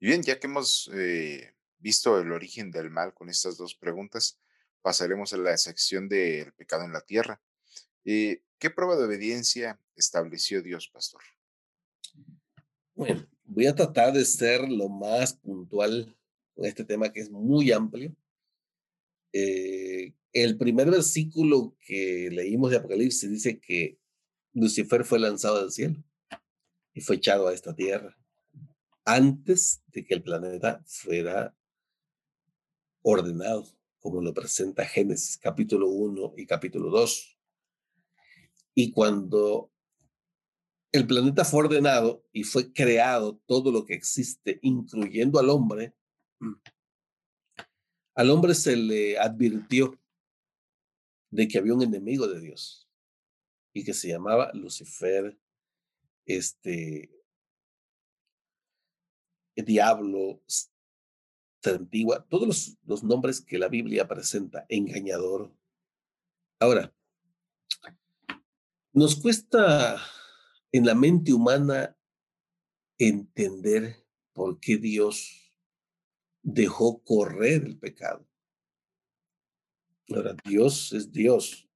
Y 0.00 0.06
bien, 0.06 0.22
ya 0.22 0.38
que 0.38 0.46
hemos 0.46 0.90
eh, 0.94 1.54
visto 1.78 2.18
el 2.18 2.32
origen 2.32 2.70
del 2.70 2.90
mal 2.90 3.12
con 3.12 3.28
estas 3.28 3.56
dos 3.56 3.74
preguntas, 3.74 4.38
pasaremos 4.80 5.32
a 5.32 5.38
la 5.38 5.56
sección 5.58 6.08
del 6.08 6.52
pecado 6.54 6.84
en 6.84 6.92
la 6.92 7.00
tierra. 7.00 7.42
Eh, 8.04 8.42
¿Qué 8.58 8.70
prueba 8.70 8.96
de 8.96 9.04
obediencia 9.04 9.80
estableció 9.94 10.62
Dios, 10.62 10.88
pastor? 10.88 11.22
Bueno, 12.94 13.28
voy 13.48 13.66
a 13.66 13.74
tratar 13.74 14.12
de 14.12 14.24
ser 14.24 14.70
lo 14.70 14.88
más 14.88 15.32
puntual 15.32 16.14
con 16.54 16.66
este 16.66 16.84
tema 16.84 17.12
que 17.12 17.20
es 17.20 17.30
muy 17.30 17.72
amplio. 17.72 18.14
Eh, 19.32 20.14
el 20.32 20.56
primer 20.58 20.90
versículo 20.90 21.74
que 21.80 22.28
leímos 22.30 22.70
de 22.70 22.76
Apocalipsis 22.76 23.30
dice 23.30 23.58
que 23.58 23.98
Lucifer 24.52 25.04
fue 25.04 25.18
lanzado 25.18 25.60
del 25.60 25.72
cielo 25.72 26.02
y 26.92 27.00
fue 27.00 27.16
echado 27.16 27.48
a 27.48 27.54
esta 27.54 27.74
tierra 27.74 28.16
antes 29.04 29.82
de 29.86 30.04
que 30.04 30.14
el 30.14 30.22
planeta 30.22 30.82
fuera 30.84 31.56
ordenado, 33.00 33.66
como 34.00 34.20
lo 34.20 34.34
presenta 34.34 34.84
Génesis 34.84 35.38
capítulo 35.38 35.88
1 35.88 36.34
y 36.36 36.44
capítulo 36.44 36.90
2. 36.90 37.38
Y 38.74 38.92
cuando 38.92 39.72
el 40.92 41.06
planeta 41.06 41.44
fue 41.44 41.64
ordenado 41.64 42.24
y 42.32 42.44
fue 42.44 42.72
creado 42.72 43.40
todo 43.46 43.70
lo 43.70 43.84
que 43.84 43.94
existe, 43.94 44.58
incluyendo 44.62 45.38
al 45.38 45.50
hombre, 45.50 45.94
al 48.14 48.30
hombre 48.30 48.54
se 48.54 48.76
le 48.76 49.18
advirtió 49.18 49.98
de 51.30 51.46
que 51.46 51.58
había 51.58 51.74
un 51.74 51.82
enemigo 51.82 52.26
de 52.26 52.40
Dios 52.40 52.88
y 53.74 53.84
que 53.84 53.92
se 53.92 54.08
llamaba 54.08 54.50
Lucifer, 54.54 55.38
este, 56.24 57.10
diablo, 59.54 60.42
antigua, 61.64 62.26
todos 62.28 62.46
los, 62.46 62.78
los 62.86 63.02
nombres 63.02 63.42
que 63.42 63.58
la 63.58 63.68
Biblia 63.68 64.08
presenta, 64.08 64.64
engañador. 64.68 65.52
Ahora, 66.60 66.94
nos 68.92 69.16
cuesta 69.16 70.00
en 70.72 70.86
la 70.86 70.94
mente 70.94 71.32
humana 71.32 71.96
entender 72.98 74.04
por 74.32 74.60
qué 74.60 74.76
Dios 74.76 75.52
dejó 76.42 77.02
correr 77.02 77.64
el 77.64 77.78
pecado. 77.78 78.26
Ahora, 80.10 80.36
Dios 80.44 80.92
es 80.92 81.12
Dios. 81.12 81.68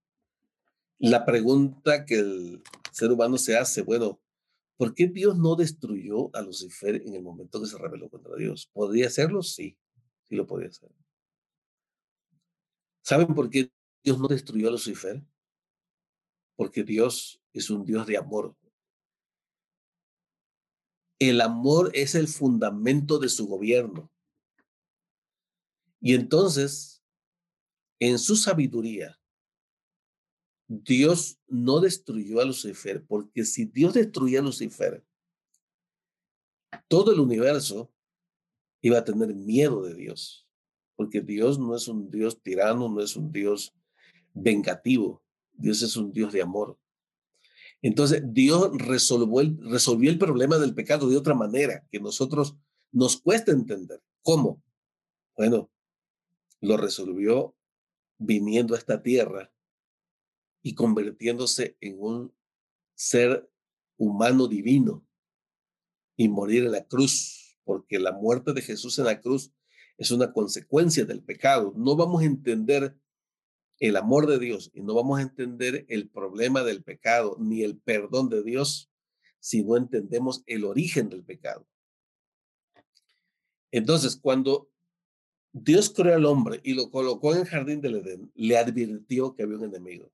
La 0.99 1.25
pregunta 1.25 2.05
que 2.07 2.19
el 2.19 2.63
ser 2.91 3.11
humano 3.11 3.37
se 3.37 3.57
hace, 3.57 3.83
bueno, 3.83 4.21
¿por 4.77 4.95
qué 4.95 5.07
Dios 5.07 5.37
no 5.37 5.57
destruyó 5.57 6.35
a 6.35 6.43
Lucifer 6.43 7.03
en 7.05 7.15
el 7.15 7.23
momento 7.23 7.61
que 7.61 7.67
se 7.67 7.79
rebeló 7.79 8.09
contra 8.09 8.37
Dios? 8.37 8.71
¿Podría 8.73 9.09
hacerlo? 9.09 9.43
Sí, 9.43 9.77
sí 10.29 10.37
lo 10.37 10.47
podía 10.47 10.69
hacer. 10.69 10.91
¿Saben 13.03 13.35
por 13.35 13.51
qué 13.51 13.71
Dios 14.03 14.19
no 14.19 14.29
destruyó 14.29 14.69
a 14.69 14.73
Lucifer? 14.73 15.23
Porque 16.57 16.85
Dios 16.85 17.43
es 17.53 17.69
un 17.69 17.85
Dios 17.85 18.07
de 18.07 18.17
amor. 18.17 18.57
El 21.23 21.41
amor 21.41 21.93
es 21.95 22.17
el 22.17 22.27
fundamento 22.27 23.21
de 23.21 23.29
su 23.29 23.47
gobierno. 23.47 24.11
Y 26.01 26.15
entonces, 26.15 27.01
en 28.01 28.19
su 28.19 28.35
sabiduría, 28.35 29.21
Dios 30.67 31.39
no 31.47 31.79
destruyó 31.79 32.41
a 32.41 32.45
Lucifer, 32.45 33.07
porque 33.07 33.45
si 33.45 33.67
Dios 33.67 33.95
destruía 33.95 34.41
a 34.41 34.43
Lucifer, 34.43 35.07
todo 36.89 37.13
el 37.13 37.21
universo 37.21 37.93
iba 38.81 38.99
a 38.99 39.05
tener 39.05 39.33
miedo 39.33 39.85
de 39.85 39.95
Dios, 39.95 40.49
porque 40.97 41.21
Dios 41.21 41.57
no 41.57 41.77
es 41.77 41.87
un 41.87 42.11
Dios 42.11 42.43
tirano, 42.43 42.89
no 42.89 43.01
es 43.01 43.15
un 43.15 43.31
Dios 43.31 43.73
vengativo, 44.35 45.23
Dios 45.53 45.83
es 45.83 45.97
un 45.97 46.13
Dios 46.13 46.33
de 46.33 46.43
amor. 46.43 46.81
Entonces, 47.83 48.23
Dios 48.25 48.71
resolvió 48.79 49.41
el, 50.11 50.19
problema 50.19 50.57
del 50.59 50.75
pecado 50.75 51.11
de 51.11 51.17
otra 51.17 51.35
manera 51.35 51.85
que 51.91 51.99
nosotros 51.99 52.57
nos 52.93 53.21
cuesta 53.21 53.51
entender. 53.51 54.01
¿Cómo? 54.23 54.63
Bueno, 55.37 55.69
lo 56.61 56.77
resolvió 56.77 57.57
viniendo 58.19 58.75
a 58.75 58.79
esta 58.79 59.03
tierra 59.03 59.53
y 60.63 60.77
convirtiéndose 60.77 61.77
en 61.81 62.01
un 62.01 62.33
ser 62.95 63.51
humano 63.97 64.47
divino 64.47 65.05
y 66.17 66.29
morir 66.29 66.67
en 66.67 66.73
la 66.73 66.85
cruz, 66.85 67.59
porque 67.65 67.99
la 67.99 68.13
muerte 68.13 68.53
de 68.53 68.63
Jesús 68.63 68.97
en 69.01 69.07
la 69.07 69.21
cruz 69.21 69.53
es 69.99 70.13
una 70.13 70.33
consecuencia 70.33 71.05
del 71.05 71.23
pecado. 71.23 71.73
No 71.77 71.97
vamos 71.97 72.23
a 72.23 72.27
entender 72.27 72.97
el 73.83 73.97
amor 73.97 74.29
de 74.29 74.39
Dios 74.39 74.71
y 74.75 74.81
no 74.81 74.95
vamos 74.95 75.19
a 75.19 75.23
entender 75.23 75.85
el 75.89 76.09
problema 76.09 76.63
del 76.63 76.85
pecado 76.85 77.37
ni 77.41 77.65
el 77.65 77.77
perdón 77.77 78.29
de 78.29 78.45
Dios 78.45 78.89
si 79.41 79.65
no 79.65 79.77
entendemos 79.77 80.45
el 80.47 80.65
origen 80.65 81.09
del 81.09 81.25
pecado. 81.25 81.67
Entonces, 83.73 84.15
cuando 84.15 84.71
Dios 85.53 85.91
creó 85.91 86.15
al 86.15 86.27
hombre 86.27 86.61
y 86.63 86.75
lo 86.75 86.93
colocó 86.93 87.35
en 87.35 87.41
el 87.41 87.49
jardín 87.49 87.81
del 87.81 87.97
Edén, 87.97 88.31
le 88.37 88.57
advirtió 88.57 89.35
que 89.35 89.43
había 89.43 89.57
un 89.57 89.65
enemigo. 89.65 90.13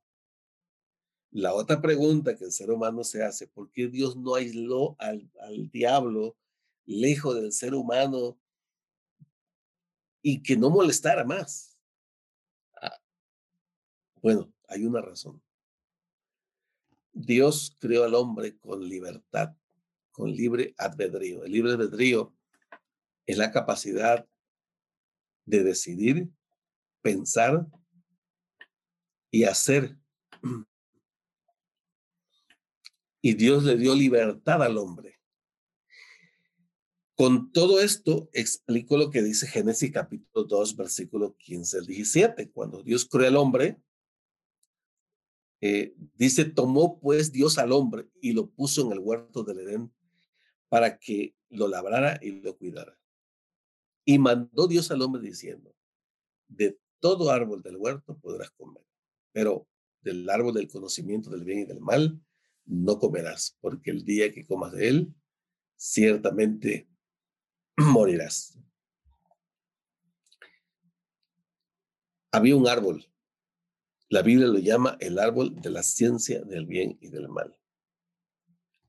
La 1.30 1.52
otra 1.52 1.82
pregunta 1.82 2.38
que 2.38 2.46
el 2.46 2.52
ser 2.52 2.70
humano 2.70 3.04
se 3.04 3.22
hace, 3.22 3.48
¿por 3.48 3.70
qué 3.70 3.88
Dios 3.88 4.16
no 4.16 4.34
aisló 4.34 4.96
al, 4.98 5.30
al 5.42 5.70
diablo 5.70 6.38
lejos 6.86 7.34
del 7.34 7.52
ser 7.52 7.74
humano 7.74 8.38
y 10.22 10.42
que 10.42 10.56
no 10.56 10.70
molestara 10.70 11.22
más? 11.22 11.77
Bueno, 14.22 14.52
hay 14.68 14.84
una 14.84 15.00
razón. 15.00 15.42
Dios 17.12 17.76
creó 17.78 18.04
al 18.04 18.14
hombre 18.14 18.56
con 18.58 18.88
libertad, 18.88 19.54
con 20.12 20.30
libre 20.30 20.74
albedrío. 20.76 21.44
El 21.44 21.52
libre 21.52 21.72
albedrío 21.72 22.34
es 23.26 23.38
la 23.38 23.50
capacidad 23.50 24.26
de 25.44 25.64
decidir, 25.64 26.28
pensar 27.02 27.66
y 29.30 29.44
hacer. 29.44 29.96
Y 33.20 33.34
Dios 33.34 33.64
le 33.64 33.76
dio 33.76 33.94
libertad 33.94 34.62
al 34.62 34.78
hombre. 34.78 35.18
Con 37.14 37.50
todo 37.50 37.80
esto, 37.80 38.30
explico 38.32 38.96
lo 38.96 39.10
que 39.10 39.22
dice 39.22 39.48
Génesis 39.48 39.90
capítulo 39.90 40.44
2, 40.44 40.76
versículo 40.76 41.36
15 41.36 41.78
al 41.78 41.86
17. 41.86 42.50
Cuando 42.52 42.82
Dios 42.84 43.08
creó 43.10 43.26
al 43.26 43.36
hombre, 43.36 43.82
eh, 45.60 45.94
dice, 46.14 46.44
tomó 46.44 47.00
pues 47.00 47.32
Dios 47.32 47.58
al 47.58 47.72
hombre 47.72 48.08
y 48.20 48.32
lo 48.32 48.48
puso 48.50 48.86
en 48.86 48.92
el 48.92 49.00
huerto 49.00 49.42
del 49.42 49.60
Edén 49.60 49.92
para 50.68 50.98
que 50.98 51.34
lo 51.50 51.68
labrara 51.68 52.18
y 52.22 52.40
lo 52.40 52.56
cuidara. 52.56 52.98
Y 54.04 54.18
mandó 54.18 54.68
Dios 54.68 54.90
al 54.90 55.02
hombre 55.02 55.20
diciendo, 55.22 55.74
de 56.46 56.78
todo 57.00 57.30
árbol 57.30 57.62
del 57.62 57.76
huerto 57.76 58.16
podrás 58.18 58.50
comer, 58.52 58.84
pero 59.32 59.66
del 60.00 60.28
árbol 60.30 60.54
del 60.54 60.68
conocimiento 60.68 61.30
del 61.30 61.44
bien 61.44 61.60
y 61.60 61.64
del 61.64 61.80
mal 61.80 62.20
no 62.64 62.98
comerás, 62.98 63.56
porque 63.60 63.90
el 63.90 64.04
día 64.04 64.32
que 64.32 64.46
comas 64.46 64.72
de 64.72 64.88
él, 64.88 65.14
ciertamente 65.76 66.88
morirás. 67.76 68.58
Había 72.30 72.56
un 72.56 72.68
árbol 72.68 73.10
la 74.08 74.22
Biblia 74.22 74.46
lo 74.46 74.58
llama 74.58 74.96
el 75.00 75.18
árbol 75.18 75.54
de 75.60 75.70
la 75.70 75.82
ciencia 75.82 76.42
del 76.42 76.66
bien 76.66 76.98
y 77.00 77.08
del 77.08 77.28
mal. 77.28 77.58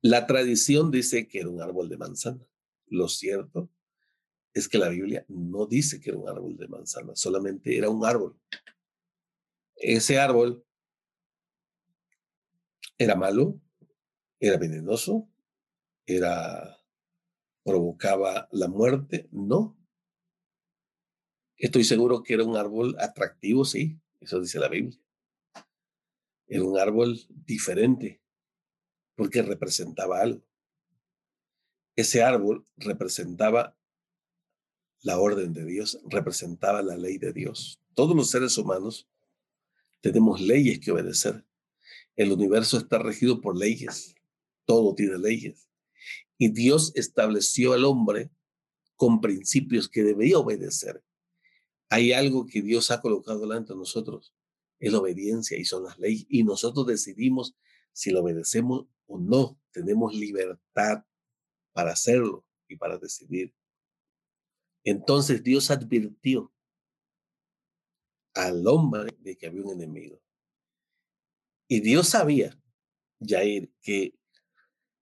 La 0.01 0.25
tradición 0.27 0.91
dice 0.91 1.27
que 1.27 1.41
era 1.41 1.49
un 1.49 1.61
árbol 1.61 1.89
de 1.89 1.97
manzana. 1.97 2.47
Lo 2.87 3.09
cierto 3.09 3.69
es 4.53 4.69
que 4.69 4.77
la 4.77 4.89
Biblia 4.89 5.25
no 5.27 5.65
dice 5.65 5.99
que 5.99 6.11
era 6.11 6.19
un 6.19 6.29
árbol 6.29 6.55
de 6.57 6.67
manzana, 6.67 7.15
solamente 7.15 7.77
era 7.77 7.89
un 7.89 8.05
árbol. 8.05 8.39
Ese 9.75 10.19
árbol 10.19 10.65
era 12.97 13.15
malo, 13.15 13.59
era 14.39 14.57
venenoso, 14.57 15.29
era 16.05 16.77
provocaba 17.63 18.47
la 18.51 18.67
muerte, 18.67 19.27
no. 19.31 19.77
Estoy 21.57 21.83
seguro 21.83 22.23
que 22.23 22.33
era 22.33 22.45
un 22.45 22.55
árbol 22.55 22.95
atractivo, 22.99 23.65
sí, 23.65 23.99
eso 24.21 24.39
dice 24.39 24.59
la 24.59 24.69
Biblia. 24.69 24.97
Era 26.49 26.63
un 26.63 26.79
árbol 26.79 27.19
diferente 27.45 28.19
porque 29.15 29.43
representaba 29.43 30.19
algo. 30.19 30.43
Ese 31.95 32.23
árbol 32.23 32.65
representaba 32.75 33.77
la 35.01 35.19
orden 35.19 35.53
de 35.53 35.63
Dios, 35.63 36.01
representaba 36.09 36.81
la 36.81 36.97
ley 36.97 37.19
de 37.19 37.33
Dios. 37.33 37.79
Todos 37.93 38.15
los 38.15 38.31
seres 38.31 38.57
humanos 38.57 39.07
tenemos 40.01 40.41
leyes 40.41 40.79
que 40.79 40.91
obedecer. 40.91 41.45
El 42.15 42.31
universo 42.31 42.77
está 42.77 42.97
regido 42.97 43.41
por 43.41 43.55
leyes. 43.55 44.15
Todo 44.65 44.95
tiene 44.95 45.19
leyes. 45.19 45.69
Y 46.39 46.49
Dios 46.49 46.91
estableció 46.95 47.73
al 47.73 47.85
hombre 47.85 48.31
con 48.95 49.21
principios 49.21 49.87
que 49.87 50.03
debía 50.03 50.39
obedecer. 50.39 51.03
Hay 51.89 52.11
algo 52.11 52.47
que 52.47 52.63
Dios 52.63 52.89
ha 52.89 53.01
colocado 53.01 53.41
delante 53.41 53.73
de 53.73 53.79
nosotros 53.79 54.33
es 54.79 54.91
la 54.91 54.99
obediencia 54.99 55.57
y 55.57 55.65
son 55.65 55.83
las 55.83 55.99
leyes. 55.99 56.25
Y 56.29 56.43
nosotros 56.43 56.87
decidimos 56.87 57.55
si 57.91 58.11
lo 58.11 58.21
obedecemos 58.21 58.87
o 59.07 59.19
no. 59.19 59.59
Tenemos 59.71 60.13
libertad 60.15 61.05
para 61.73 61.91
hacerlo 61.91 62.45
y 62.67 62.77
para 62.77 62.97
decidir. 62.97 63.53
Entonces 64.83 65.43
Dios 65.43 65.69
advirtió 65.69 66.53
al 68.33 68.65
hombre 68.67 69.15
de 69.19 69.37
que 69.37 69.47
había 69.47 69.63
un 69.63 69.71
enemigo. 69.71 70.21
Y 71.67 71.81
Dios 71.81 72.09
sabía, 72.09 72.57
Jair, 73.19 73.71
que 73.81 74.17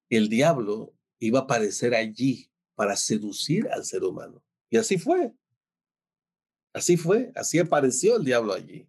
el 0.09 0.27
diablo 0.27 0.93
iba 1.19 1.39
a 1.39 1.43
aparecer 1.43 1.93
allí 1.93 2.51
para 2.75 2.95
seducir 2.95 3.67
al 3.69 3.85
ser 3.85 4.03
humano. 4.03 4.43
Y 4.69 4.77
así 4.77 4.97
fue. 4.97 5.33
Así 6.73 6.97
fue, 6.97 7.31
así 7.35 7.59
apareció 7.59 8.17
el 8.17 8.25
diablo 8.25 8.53
allí 8.53 8.87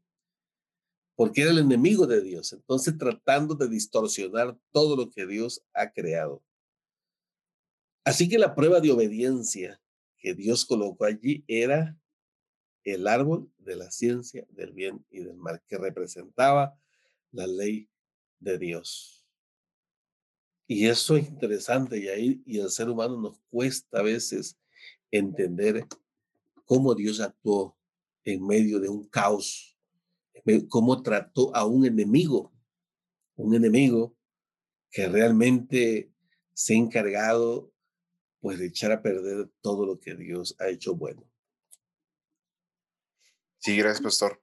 porque 1.18 1.42
era 1.42 1.50
el 1.50 1.59
enemigo 1.59 2.07
de 2.07 2.22
Dios, 2.22 2.52
entonces 2.52 2.96
tratando 2.96 3.57
de 3.57 3.68
distorsionar 3.68 4.57
todo 4.70 4.94
lo 4.94 5.11
que 5.11 5.26
Dios 5.26 5.64
ha 5.74 5.90
creado. 5.90 6.44
Así 8.04 8.28
que 8.28 8.38
la 8.38 8.54
prueba 8.54 8.78
de 8.78 8.92
obediencia 8.92 9.83
que 10.18 10.33
Dios 10.33 10.64
colocó 10.64 11.07
allí 11.07 11.42
era 11.48 11.98
el 12.85 13.09
árbol 13.09 13.50
de 13.59 13.74
la 13.74 13.90
ciencia 13.90 14.46
del 14.50 14.72
bien 14.72 15.04
y 15.11 15.18
del 15.18 15.35
mal, 15.35 15.61
que 15.66 15.76
representaba 15.76 16.78
la 17.33 17.48
ley 17.48 17.90
de 18.38 18.57
Dios. 18.57 19.26
Y 20.68 20.87
eso 20.87 21.16
es 21.16 21.26
interesante 21.26 21.98
y 21.98 22.07
ahí 22.07 22.42
y 22.46 22.61
al 22.61 22.70
ser 22.70 22.88
humano 22.88 23.20
nos 23.20 23.40
cuesta 23.50 23.98
a 23.98 24.02
veces 24.02 24.57
entender 25.11 25.85
cómo 26.64 26.94
Dios 26.94 27.18
actuó 27.18 27.76
en 28.22 28.46
medio 28.46 28.78
de 28.78 28.88
un 28.88 29.02
caos 29.09 29.78
cómo 30.69 31.03
trató 31.03 31.55
a 31.55 31.65
un 31.65 31.85
enemigo, 31.87 32.53
un 33.37 33.55
enemigo 33.55 34.17
que 34.91 35.07
realmente 35.09 36.13
se 36.55 36.75
ha 36.75 36.77
encargado 36.77 37.73
pues 38.41 38.59
de 38.59 38.67
echar 38.67 38.93
a 38.93 39.03
perder 39.03 39.51
todo 39.61 39.85
lo 39.87 39.99
que 39.99 40.15
Dios 40.15 40.57
ha 40.59 40.69
hecho 40.69 40.95
bueno. 40.95 41.29
Sí, 43.59 43.77
gracias, 43.77 44.01
pastor. 44.03 44.43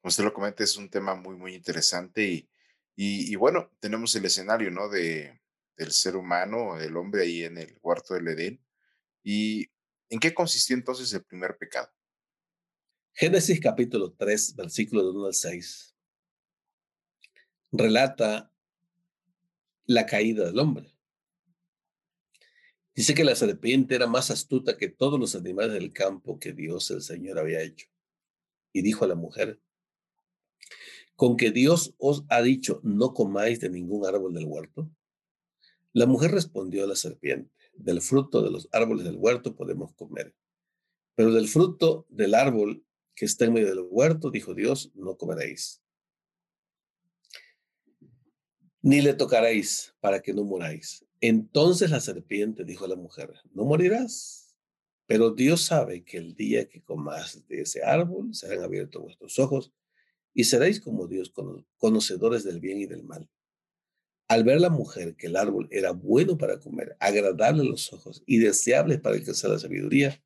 Como 0.00 0.08
usted 0.10 0.24
lo 0.24 0.34
comenta, 0.34 0.62
es 0.62 0.76
un 0.76 0.90
tema 0.90 1.14
muy, 1.14 1.36
muy 1.36 1.54
interesante 1.54 2.24
y, 2.24 2.48
y, 2.94 3.34
bueno, 3.36 3.70
tenemos 3.80 4.14
el 4.14 4.24
escenario, 4.26 4.70
¿no? 4.70 4.88
De, 4.88 5.40
del 5.76 5.92
ser 5.92 6.16
humano, 6.16 6.78
el 6.78 6.96
hombre 6.96 7.22
ahí 7.22 7.44
en 7.44 7.56
el 7.58 7.78
cuarto 7.80 8.14
del 8.14 8.28
Edén. 8.28 8.64
¿Y 9.22 9.70
en 10.10 10.20
qué 10.20 10.34
consistió 10.34 10.76
entonces 10.76 11.12
el 11.14 11.24
primer 11.24 11.56
pecado? 11.56 11.90
Génesis 13.14 13.60
capítulo 13.60 14.12
3, 14.12 14.56
versículo 14.56 15.04
de 15.04 15.10
1 15.10 15.26
al 15.26 15.34
6, 15.34 15.94
relata 17.72 18.50
la 19.84 20.06
caída 20.06 20.46
del 20.46 20.58
hombre. 20.58 20.96
Dice 22.94 23.12
que 23.14 23.24
la 23.24 23.34
serpiente 23.34 23.94
era 23.94 24.06
más 24.06 24.30
astuta 24.30 24.78
que 24.78 24.88
todos 24.88 25.20
los 25.20 25.34
animales 25.34 25.74
del 25.74 25.92
campo 25.92 26.38
que 26.38 26.54
Dios 26.54 26.90
el 26.90 27.02
Señor 27.02 27.38
había 27.38 27.60
hecho. 27.62 27.86
Y 28.72 28.80
dijo 28.80 29.04
a 29.04 29.08
la 29.08 29.14
mujer, 29.14 29.60
con 31.14 31.36
que 31.36 31.50
Dios 31.50 31.94
os 31.98 32.24
ha 32.30 32.40
dicho, 32.40 32.80
no 32.82 33.12
comáis 33.12 33.60
de 33.60 33.68
ningún 33.68 34.06
árbol 34.06 34.32
del 34.32 34.46
huerto. 34.46 34.90
La 35.92 36.06
mujer 36.06 36.30
respondió 36.30 36.84
a 36.84 36.86
la 36.86 36.96
serpiente, 36.96 37.52
del 37.74 38.00
fruto 38.00 38.42
de 38.42 38.50
los 38.50 38.70
árboles 38.72 39.04
del 39.04 39.16
huerto 39.16 39.54
podemos 39.54 39.92
comer, 39.92 40.34
pero 41.14 41.30
del 41.32 41.48
fruto 41.48 42.06
del 42.08 42.34
árbol 42.34 42.82
que 43.14 43.24
está 43.24 43.44
en 43.44 43.54
medio 43.54 43.68
del 43.68 43.86
huerto, 43.88 44.30
dijo 44.30 44.54
Dios, 44.54 44.90
no 44.94 45.16
comeréis. 45.16 45.82
Ni 48.80 49.00
le 49.00 49.14
tocaréis 49.14 49.94
para 50.00 50.20
que 50.20 50.32
no 50.32 50.44
muráis. 50.44 51.04
Entonces 51.20 51.90
la 51.90 52.00
serpiente 52.00 52.64
dijo 52.64 52.84
a 52.84 52.88
la 52.88 52.96
mujer, 52.96 53.32
no 53.52 53.64
morirás, 53.64 54.58
pero 55.06 55.30
Dios 55.30 55.62
sabe 55.62 56.04
que 56.04 56.18
el 56.18 56.34
día 56.34 56.68
que 56.68 56.82
comas 56.82 57.46
de 57.46 57.60
ese 57.60 57.82
árbol 57.84 58.34
serán 58.34 58.64
abiertos 58.64 59.02
vuestros 59.02 59.38
ojos 59.38 59.72
y 60.34 60.44
seréis 60.44 60.80
como 60.80 61.06
Dios, 61.06 61.32
conocedores 61.76 62.44
del 62.44 62.60
bien 62.60 62.80
y 62.80 62.86
del 62.86 63.04
mal. 63.04 63.28
Al 64.28 64.44
ver 64.44 64.60
la 64.60 64.70
mujer 64.70 65.14
que 65.14 65.26
el 65.26 65.36
árbol 65.36 65.68
era 65.70 65.92
bueno 65.92 66.38
para 66.38 66.58
comer, 66.58 66.96
agradable 67.00 67.62
a 67.62 67.66
los 67.66 67.92
ojos 67.92 68.22
y 68.26 68.38
deseable 68.38 68.98
para 68.98 69.16
alcanzar 69.16 69.50
la 69.50 69.58
sabiduría, 69.58 70.22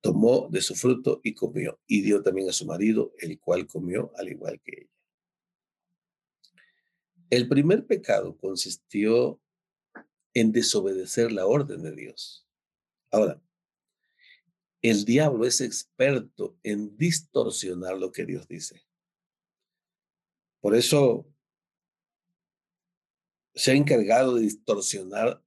tomó 0.00 0.48
de 0.50 0.62
su 0.62 0.74
fruto 0.74 1.20
y 1.22 1.34
comió, 1.34 1.78
y 1.86 2.02
dio 2.02 2.22
también 2.22 2.48
a 2.48 2.52
su 2.52 2.66
marido, 2.66 3.12
el 3.18 3.38
cual 3.38 3.66
comió 3.66 4.12
al 4.16 4.28
igual 4.28 4.60
que 4.60 4.72
ella. 4.82 4.90
El 7.28 7.48
primer 7.48 7.86
pecado 7.86 8.36
consistió 8.36 9.40
en 10.34 10.52
desobedecer 10.52 11.30
la 11.30 11.46
orden 11.46 11.82
de 11.82 11.94
Dios. 11.94 12.46
Ahora, 13.10 13.40
el 14.82 15.04
diablo 15.04 15.46
es 15.46 15.60
experto 15.60 16.56
en 16.62 16.96
distorsionar 16.96 17.98
lo 17.98 18.10
que 18.10 18.24
Dios 18.24 18.48
dice. 18.48 18.82
Por 20.60 20.74
eso 20.74 21.26
se 23.54 23.72
ha 23.72 23.74
encargado 23.74 24.36
de 24.36 24.42
distorsionar 24.42 25.42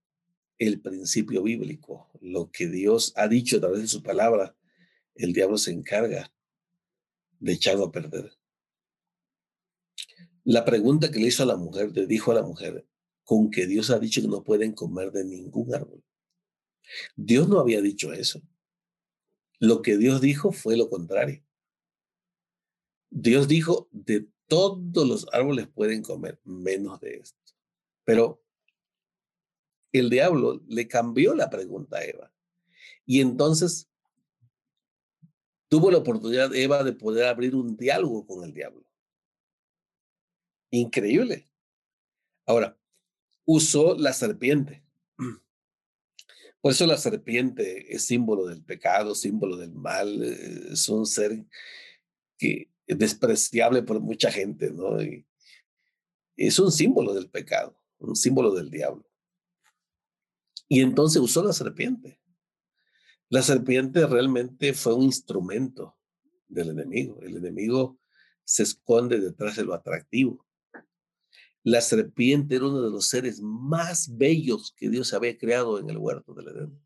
el 0.58 0.82
principio 0.82 1.44
bíblico, 1.44 2.10
lo 2.22 2.52
que 2.52 2.68
Dios 2.68 3.14
ha 3.16 3.28
dicho 3.28 3.58
a 3.58 3.60
través 3.62 3.82
de 3.82 3.88
su 3.88 4.04
palabra, 4.04 4.56
el 5.16 5.34
diablo 5.34 5.58
se 5.58 5.72
encarga 5.72 6.32
de 7.40 7.54
echarlo 7.54 7.86
a 7.86 7.92
perder. 7.92 8.32
La 10.44 10.66
pregunta 10.66 11.12
que 11.12 11.20
le 11.20 11.28
hizo 11.28 11.44
a 11.44 11.48
la 11.48 11.58
mujer, 11.58 11.92
le 11.96 12.06
dijo 12.06 12.32
a 12.32 12.36
la 12.36 12.44
mujer, 12.44 12.86
con 13.24 13.50
que 13.50 13.66
Dios 13.66 13.90
ha 13.90 14.00
dicho 14.00 14.22
que 14.22 14.28
no 14.28 14.44
pueden 14.44 14.74
comer 14.74 15.12
de 15.12 15.24
ningún 15.24 15.74
árbol. 15.74 16.04
Dios 17.16 17.48
no 17.48 17.60
había 17.60 17.82
dicho 17.82 18.12
eso. 18.12 18.42
Lo 19.60 19.82
que 19.82 19.98
Dios 19.98 20.20
dijo 20.20 20.52
fue 20.52 20.76
lo 20.76 20.90
contrario. 20.90 21.44
Dios 23.10 23.48
dijo, 23.48 23.88
de 23.92 24.28
todos 24.48 25.08
los 25.08 25.28
árboles 25.32 25.68
pueden 25.68 26.04
comer, 26.04 26.40
menos 26.44 27.00
de 27.00 27.16
esto. 27.18 27.40
Pero 28.04 28.43
el 29.94 30.10
diablo 30.10 30.62
le 30.68 30.88
cambió 30.88 31.34
la 31.36 31.50
pregunta 31.50 31.98
a 31.98 32.04
Eva. 32.04 32.34
Y 33.06 33.22
entonces 33.22 33.90
tuvo 35.70 35.92
la 35.92 36.00
oportunidad 36.00 36.54
Eva 36.54 36.84
de 36.84 36.94
poder 36.94 37.26
abrir 37.26 37.56
un 37.56 37.78
diálogo 37.78 38.26
con 38.26 38.44
el 38.44 38.54
diablo. 38.54 38.84
Increíble. 40.72 41.48
Ahora, 42.46 42.78
usó 43.46 43.96
la 43.96 44.14
serpiente. 44.14 44.84
Por 46.62 46.72
eso 46.72 46.88
la 46.88 46.98
serpiente 46.98 47.94
es 47.94 48.06
símbolo 48.06 48.48
del 48.48 48.64
pecado, 48.64 49.16
símbolo 49.16 49.58
del 49.58 49.74
mal, 49.74 50.24
es 50.24 50.88
un 50.90 51.06
ser 51.06 51.46
que 52.38 52.72
es 52.88 52.98
despreciable 52.98 53.84
por 53.84 54.00
mucha 54.00 54.32
gente, 54.32 54.72
¿no? 54.72 54.98
es 56.38 56.60
un 56.60 56.72
símbolo 56.72 57.14
del 57.14 57.30
pecado, 57.30 57.78
un 58.00 58.16
símbolo 58.16 58.54
del 58.54 58.70
diablo. 58.70 59.06
Y 60.74 60.82
entonces 60.82 61.22
usó 61.22 61.44
la 61.44 61.54
serpiente. 61.54 62.20
La 63.30 63.44
serpiente 63.44 64.08
realmente 64.08 64.74
fue 64.74 64.96
un 64.96 65.04
instrumento 65.04 65.96
del 66.48 66.72
enemigo. 66.72 67.22
El 67.22 67.38
enemigo 67.38 68.00
se 68.44 68.64
esconde 68.64 69.20
detrás 69.20 69.56
de 69.56 69.66
lo 69.66 69.76
atractivo. 69.76 70.48
La 71.62 71.80
serpiente 71.80 72.56
era 72.56 72.66
uno 72.66 72.82
de 72.82 72.90
los 72.90 73.08
seres 73.08 73.40
más 73.40 74.18
bellos 74.18 74.74
que 74.76 74.90
Dios 74.90 75.14
había 75.14 75.38
creado 75.38 75.78
en 75.78 75.92
el 75.92 76.00
huerto 76.00 76.34
del 76.34 76.48
Edén. 76.48 76.82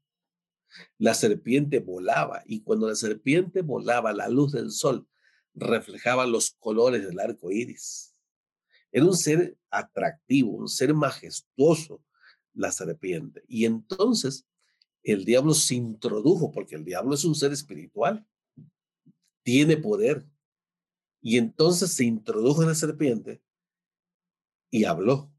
La 0.98 1.14
serpiente 1.14 1.80
volaba 1.80 2.44
y 2.46 2.64
cuando 2.64 2.90
la 2.90 2.96
serpiente 2.96 3.62
volaba, 3.62 4.12
la 4.12 4.28
luz 4.28 4.52
del 4.52 4.72
sol 4.72 5.08
reflejaba 5.54 6.28
los 6.28 6.52
colores 6.60 7.08
del 7.08 7.22
arco 7.22 7.52
iris. 7.52 8.14
Era 8.92 9.06
un 9.06 9.16
ser 9.16 9.58
atractivo, 9.70 10.58
un 10.58 10.68
ser 10.68 10.94
majestuoso, 10.94 12.04
la 12.58 12.72
serpiente. 12.72 13.44
Y 13.48 13.66
entonces 13.66 14.46
el 15.04 15.24
diablo 15.24 15.54
se 15.54 15.76
introdujo, 15.76 16.52
porque 16.52 16.76
el 16.76 16.84
diablo 16.84 17.14
es 17.14 17.24
un 17.24 17.36
ser 17.36 17.54
espiritual, 17.54 18.28
tiene 19.44 19.78
poder. 19.78 20.26
Y 21.22 21.38
entonces 21.38 21.94
se 21.94 22.04
introdujo 22.04 22.62
en 22.62 22.70
la 22.70 22.76
serpiente 22.76 23.42
y 24.70 24.84
habló. 24.84 25.32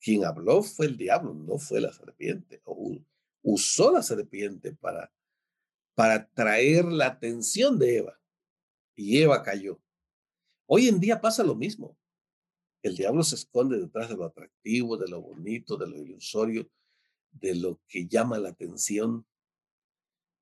Quien 0.00 0.24
habló 0.24 0.62
fue 0.62 0.86
el 0.86 0.96
diablo, 0.96 1.34
no 1.34 1.58
fue 1.58 1.80
la 1.80 1.92
serpiente. 1.92 2.62
Usó 3.42 3.92
la 3.92 4.02
serpiente 4.02 4.72
para, 4.72 5.12
para 5.94 6.28
traer 6.28 6.84
la 6.84 7.06
atención 7.06 7.78
de 7.78 7.98
Eva. 7.98 8.20
Y 8.94 9.18
Eva 9.22 9.42
cayó. 9.42 9.80
Hoy 10.66 10.88
en 10.88 11.00
día 11.00 11.20
pasa 11.20 11.42
lo 11.42 11.54
mismo. 11.54 11.96
El 12.82 12.96
diablo 12.96 13.22
se 13.22 13.34
esconde 13.34 13.78
detrás 13.78 14.08
de 14.08 14.16
lo 14.16 14.24
atractivo, 14.24 14.96
de 14.96 15.08
lo 15.08 15.20
bonito, 15.20 15.76
de 15.76 15.88
lo 15.88 15.96
ilusorio, 15.96 16.70
de 17.32 17.54
lo 17.54 17.80
que 17.88 18.06
llama 18.06 18.38
la 18.38 18.50
atención. 18.50 19.26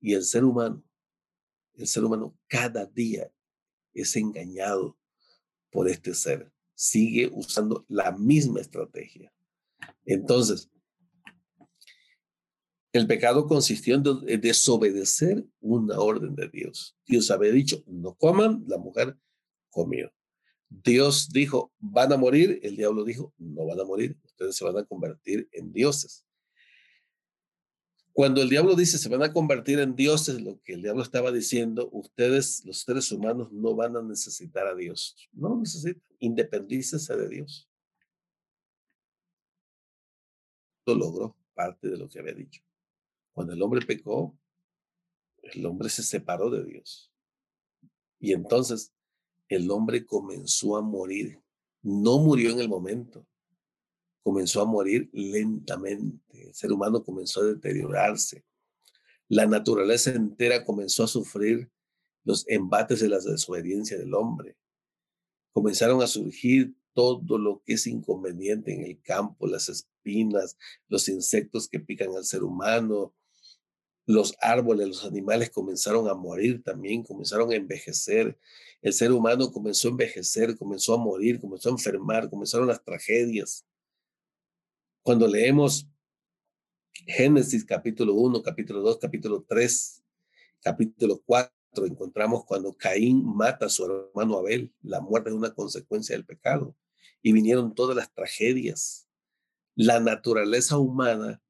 Y 0.01 0.15
el 0.15 0.25
ser 0.25 0.45
humano, 0.45 0.85
el 1.75 1.87
ser 1.87 2.05
humano 2.05 2.39
cada 2.47 2.87
día 2.87 3.31
es 3.95 4.15
engañado 4.17 4.99
por 5.71 5.89
este 5.89 6.15
ser. 6.15 6.53
Sigue 6.75 7.31
usando 7.33 7.85
la 7.89 8.13
misma 8.13 8.61
estrategia. 8.61 9.33
Entonces, 10.05 10.71
el 12.93 13.07
pecado 13.07 13.47
consistió 13.47 13.95
en 13.95 14.41
desobedecer 14.41 15.45
una 15.61 15.99
orden 15.99 16.35
de 16.35 16.49
Dios. 16.49 16.97
Dios 17.07 17.31
había 17.31 17.53
dicho, 17.53 17.83
no 17.87 18.15
coman, 18.15 18.65
la 18.67 18.79
mujer 18.79 19.19
comió. 19.71 20.13
Dios 20.69 21.29
dijo, 21.31 21.73
van 21.79 22.13
a 22.13 22.17
morir, 22.17 22.61
el 22.63 22.77
diablo 22.77 23.05
dijo, 23.05 23.33
no 23.39 23.67
van 23.67 23.81
a 23.81 23.85
morir, 23.85 24.17
ustedes 24.25 24.57
se 24.57 24.65
van 24.65 24.77
a 24.79 24.85
convertir 24.85 25.49
en 25.53 25.73
dioses. 25.73 26.27
Cuando 28.17 28.41
el 28.41 28.49
diablo 28.49 28.75
dice 28.75 28.97
se 28.97 29.11
van 29.11 29.23
a 29.23 29.33
convertir 29.33 29.79
en 29.79 29.95
dioses, 29.95 30.41
lo 30.41 30.59
que 30.63 30.73
el 30.73 30.81
diablo 30.81 31.03
estaba 31.03 31.31
diciendo, 31.31 31.91
ustedes, 31.93 32.65
los 32.65 32.79
seres 32.79 33.13
humanos, 33.13 33.53
no 33.53 33.75
van 33.75 33.95
a 33.95 34.01
necesitar 34.01 34.67
a 34.67 34.75
Dios. 34.75 35.15
No 35.33 35.55
necesitan. 35.59 36.03
Independícense 36.19 37.15
de 37.15 37.29
Dios. 37.29 37.69
Lo 40.87 40.95
logró 40.95 41.37
parte 41.53 41.89
de 41.89 41.99
lo 41.99 42.09
que 42.09 42.19
había 42.19 42.33
dicho. 42.33 42.63
Cuando 43.35 43.53
el 43.53 43.61
hombre 43.61 43.85
pecó, 43.85 44.35
el 45.43 45.67
hombre 45.67 45.91
se 45.91 46.03
separó 46.03 46.49
de 46.49 46.65
Dios. 46.65 47.13
Y 48.19 48.33
entonces 48.33 48.95
el 49.49 49.71
hombre 49.71 50.05
comenzó 50.05 50.77
a 50.77 50.83
morir. 50.83 51.41
No 51.83 52.19
murió 52.19 52.51
en 52.51 52.61
el 52.61 52.69
momento, 52.69 53.27
comenzó 54.23 54.61
a 54.61 54.65
morir 54.65 55.09
lentamente. 55.13 56.49
El 56.49 56.55
ser 56.55 56.73
humano 56.73 57.05
comenzó 57.05 57.43
a 57.43 57.47
deteriorarse. 57.47 58.45
La 59.29 59.47
naturaleza 59.47 60.11
entera 60.11 60.65
comenzó 60.65 61.05
a 61.05 61.09
sufrir 61.09 61.71
los 62.25 62.45
embates 62.49 63.01
de 63.01 63.09
la 63.09 63.21
desobediencia 63.21 63.97
del 63.97 64.15
hombre. 64.15 64.57
Comenzaron 65.53 66.03
a 66.03 66.07
surgir 66.07 66.75
todo 66.93 67.39
lo 67.39 67.63
que 67.65 67.75
es 67.75 67.87
inconveniente 67.87 68.73
en 68.75 68.85
el 68.85 69.01
campo, 69.03 69.47
las 69.47 69.69
espinas, 69.69 70.57
los 70.89 71.09
insectos 71.09 71.69
que 71.69 71.79
pican 71.79 72.17
al 72.17 72.25
ser 72.25 72.43
humano, 72.43 73.15
los 74.07 74.37
árboles, 74.41 74.87
los 74.87 75.05
animales 75.05 75.51
comenzaron 75.51 76.09
a 76.09 76.15
morir 76.15 76.63
también, 76.63 77.03
comenzaron 77.03 77.51
a 77.51 77.57
envejecer. 77.57 78.39
El 78.81 78.93
ser 78.93 79.11
humano 79.11 79.51
comenzó 79.51 79.89
a 79.89 79.91
envejecer, 79.91 80.57
comenzó 80.57 80.95
a 80.95 80.99
morir, 80.99 81.41
comenzó 81.41 81.69
a 81.69 81.73
enfermar, 81.73 82.31
comenzaron 82.31 82.69
las 82.69 82.83
tragedias. 82.85 83.67
Cuando 85.03 85.27
leemos 85.27 85.89
Génesis 87.05 87.65
capítulo 87.65 88.15
1, 88.15 88.43
capítulo 88.43 88.81
2, 88.81 88.99
capítulo 88.99 89.45
3, 89.47 90.03
capítulo 90.61 91.21
4, 91.27 91.53
encontramos 91.87 92.45
cuando 92.45 92.73
Caín 92.75 93.25
mata 93.25 93.67
a 93.67 93.69
su 93.69 93.85
hermano 93.85 94.39
Abel. 94.39 94.73
La 94.83 95.01
muerte 95.01 95.31
es 95.31 95.37
una 95.37 95.53
consecuencia 95.53 96.17
del 96.17 96.25
pecado. 96.25 96.77
Y 97.23 97.33
vinieron 97.33 97.75
todas 97.75 97.97
las 97.97 98.13
tragedias. 98.15 99.09
La 99.75 100.01
naturaleza 100.01 100.79
humana 100.79 101.43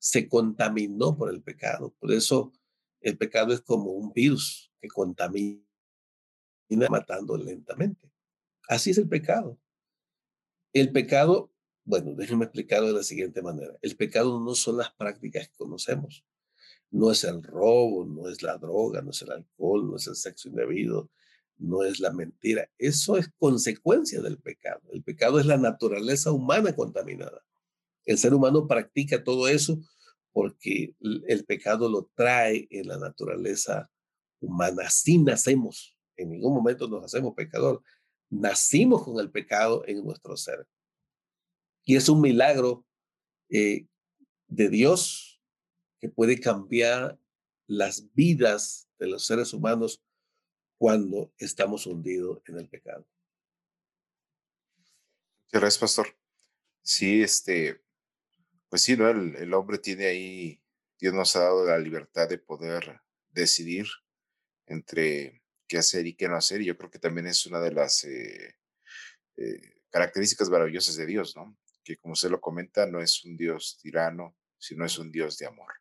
se 0.00 0.28
contaminó 0.28 1.16
por 1.16 1.30
el 1.30 1.40
pecado. 1.40 1.94
Por 2.00 2.10
eso 2.10 2.52
el 3.00 3.16
pecado 3.16 3.52
es 3.52 3.60
como 3.60 3.92
un 3.92 4.12
virus 4.12 4.72
que 4.80 4.88
contamina 4.88 5.62
matando 6.88 7.36
lentamente. 7.36 8.10
Así 8.68 8.90
es 8.90 8.98
el 8.98 9.08
pecado. 9.08 9.56
El 10.72 10.90
pecado 10.90 11.52
bueno, 11.90 12.14
déjenme 12.14 12.44
explicarlo 12.44 12.86
de 12.86 12.92
la 12.94 13.02
siguiente 13.02 13.42
manera. 13.42 13.76
El 13.82 13.96
pecado 13.96 14.38
no 14.38 14.54
son 14.54 14.76
las 14.76 14.92
prácticas 14.92 15.48
que 15.48 15.56
conocemos. 15.56 16.24
No 16.90 17.10
es 17.10 17.24
el 17.24 17.42
robo, 17.42 18.04
no 18.04 18.28
es 18.28 18.42
la 18.42 18.58
droga, 18.58 19.02
no 19.02 19.10
es 19.10 19.22
el 19.22 19.32
alcohol, 19.32 19.88
no 19.88 19.96
es 19.96 20.06
el 20.06 20.14
sexo 20.14 20.48
indebido, 20.48 21.10
no 21.56 21.82
es 21.82 21.98
la 21.98 22.12
mentira. 22.12 22.70
Eso 22.78 23.16
es 23.16 23.28
consecuencia 23.36 24.20
del 24.20 24.38
pecado. 24.38 24.82
El 24.92 25.02
pecado 25.02 25.40
es 25.40 25.46
la 25.46 25.56
naturaleza 25.56 26.30
humana 26.30 26.76
contaminada. 26.76 27.42
El 28.04 28.18
ser 28.18 28.34
humano 28.34 28.66
practica 28.66 29.22
todo 29.22 29.48
eso 29.48 29.78
porque 30.32 30.94
el 31.00 31.44
pecado 31.44 31.88
lo 31.88 32.10
trae 32.14 32.66
en 32.70 32.88
la 32.88 32.98
naturaleza 32.98 33.90
humana. 34.40 34.84
Así 34.86 35.18
nacemos. 35.18 35.96
En 36.16 36.30
ningún 36.30 36.54
momento 36.54 36.88
nos 36.88 37.04
hacemos 37.04 37.34
pecador. 37.34 37.82
Nacimos 38.28 39.04
con 39.04 39.18
el 39.18 39.30
pecado 39.30 39.84
en 39.86 40.04
nuestro 40.04 40.36
ser. 40.36 40.66
Y 41.84 41.96
es 41.96 42.08
un 42.08 42.20
milagro 42.20 42.84
eh, 43.48 43.86
de 44.46 44.68
Dios 44.68 45.42
que 45.98 46.08
puede 46.08 46.38
cambiar 46.38 47.18
las 47.66 48.12
vidas 48.14 48.88
de 48.98 49.08
los 49.08 49.26
seres 49.26 49.52
humanos 49.52 50.02
cuando 50.78 51.32
estamos 51.38 51.86
hundidos 51.86 52.40
en 52.46 52.58
el 52.58 52.68
pecado. 52.68 53.06
Gracias, 55.52 55.78
pastor. 55.78 56.06
Sí, 56.82 57.22
este, 57.22 57.82
pues 58.70 58.82
sí, 58.82 58.96
¿no? 58.96 59.10
El, 59.10 59.52
hombre 59.52 59.78
tiene 59.78 60.06
ahí, 60.06 60.62
Dios 60.98 61.12
nos 61.12 61.36
ha 61.36 61.40
dado 61.40 61.66
la 61.66 61.78
libertad 61.78 62.28
de 62.28 62.38
poder 62.38 63.02
decidir 63.30 63.86
entre 64.66 65.42
qué 65.68 65.78
hacer 65.78 66.06
y 66.06 66.14
qué 66.14 66.28
no 66.28 66.36
hacer. 66.36 66.62
Y 66.62 66.66
yo 66.66 66.78
creo 66.78 66.90
que 66.90 67.00
también 67.00 67.26
es 67.26 67.44
una 67.46 67.60
de 67.60 67.72
las 67.72 68.04
eh, 68.04 68.56
eh, 69.36 69.60
características 69.90 70.48
maravillosas 70.48 70.96
de 70.96 71.04
Dios, 71.04 71.36
¿no? 71.36 71.58
que 71.84 71.96
como 71.96 72.14
se 72.14 72.30
lo 72.30 72.40
comenta, 72.40 72.86
no 72.86 73.00
es 73.00 73.24
un 73.24 73.36
Dios 73.36 73.78
tirano, 73.82 74.36
sino 74.58 74.84
es 74.84 74.98
un 74.98 75.10
Dios 75.10 75.36
de 75.38 75.46
amor. 75.46 75.72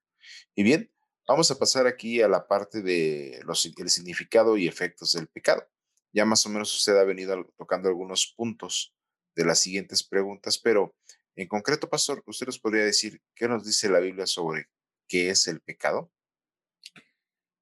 Y 0.56 0.63
bien, 0.63 0.91
vamos 1.28 1.52
a 1.52 1.60
pasar 1.60 1.86
aquí 1.88 2.21
a 2.21 2.28
la 2.28 2.47
parte 2.47 2.82
de 2.82 3.39
los, 3.45 3.62
significado 3.62 4.58
y 4.58 4.67
efectos 4.67 5.13
del 5.13 5.28
pecado. 5.28 5.67
Ya 6.12 6.25
más 6.25 6.45
o 6.45 6.49
menos 6.49 6.75
usted 6.75 6.97
ha 6.97 7.04
venido 7.04 7.45
tocando 7.58 7.89
algunos 7.89 8.34
puntos 8.36 8.95
de 9.36 9.45
las 9.45 9.60
siguientes 9.60 10.04
preguntas, 10.04 10.58
pero 10.58 10.95
en 11.36 11.48
concreto, 11.48 11.89
pastor, 11.89 12.24
¿usted 12.26 12.48
nos 12.48 12.60
podría 12.60 12.84
decir 12.84 13.22
qué 13.36 13.48
nos 13.48 13.63
dice 13.65 13.89
la 13.89 14.00
Biblia 14.00 14.26
sobre 14.26 14.68
qué 15.08 15.30
es 15.30 15.48
el 15.48 15.62
pecado? 15.62 16.12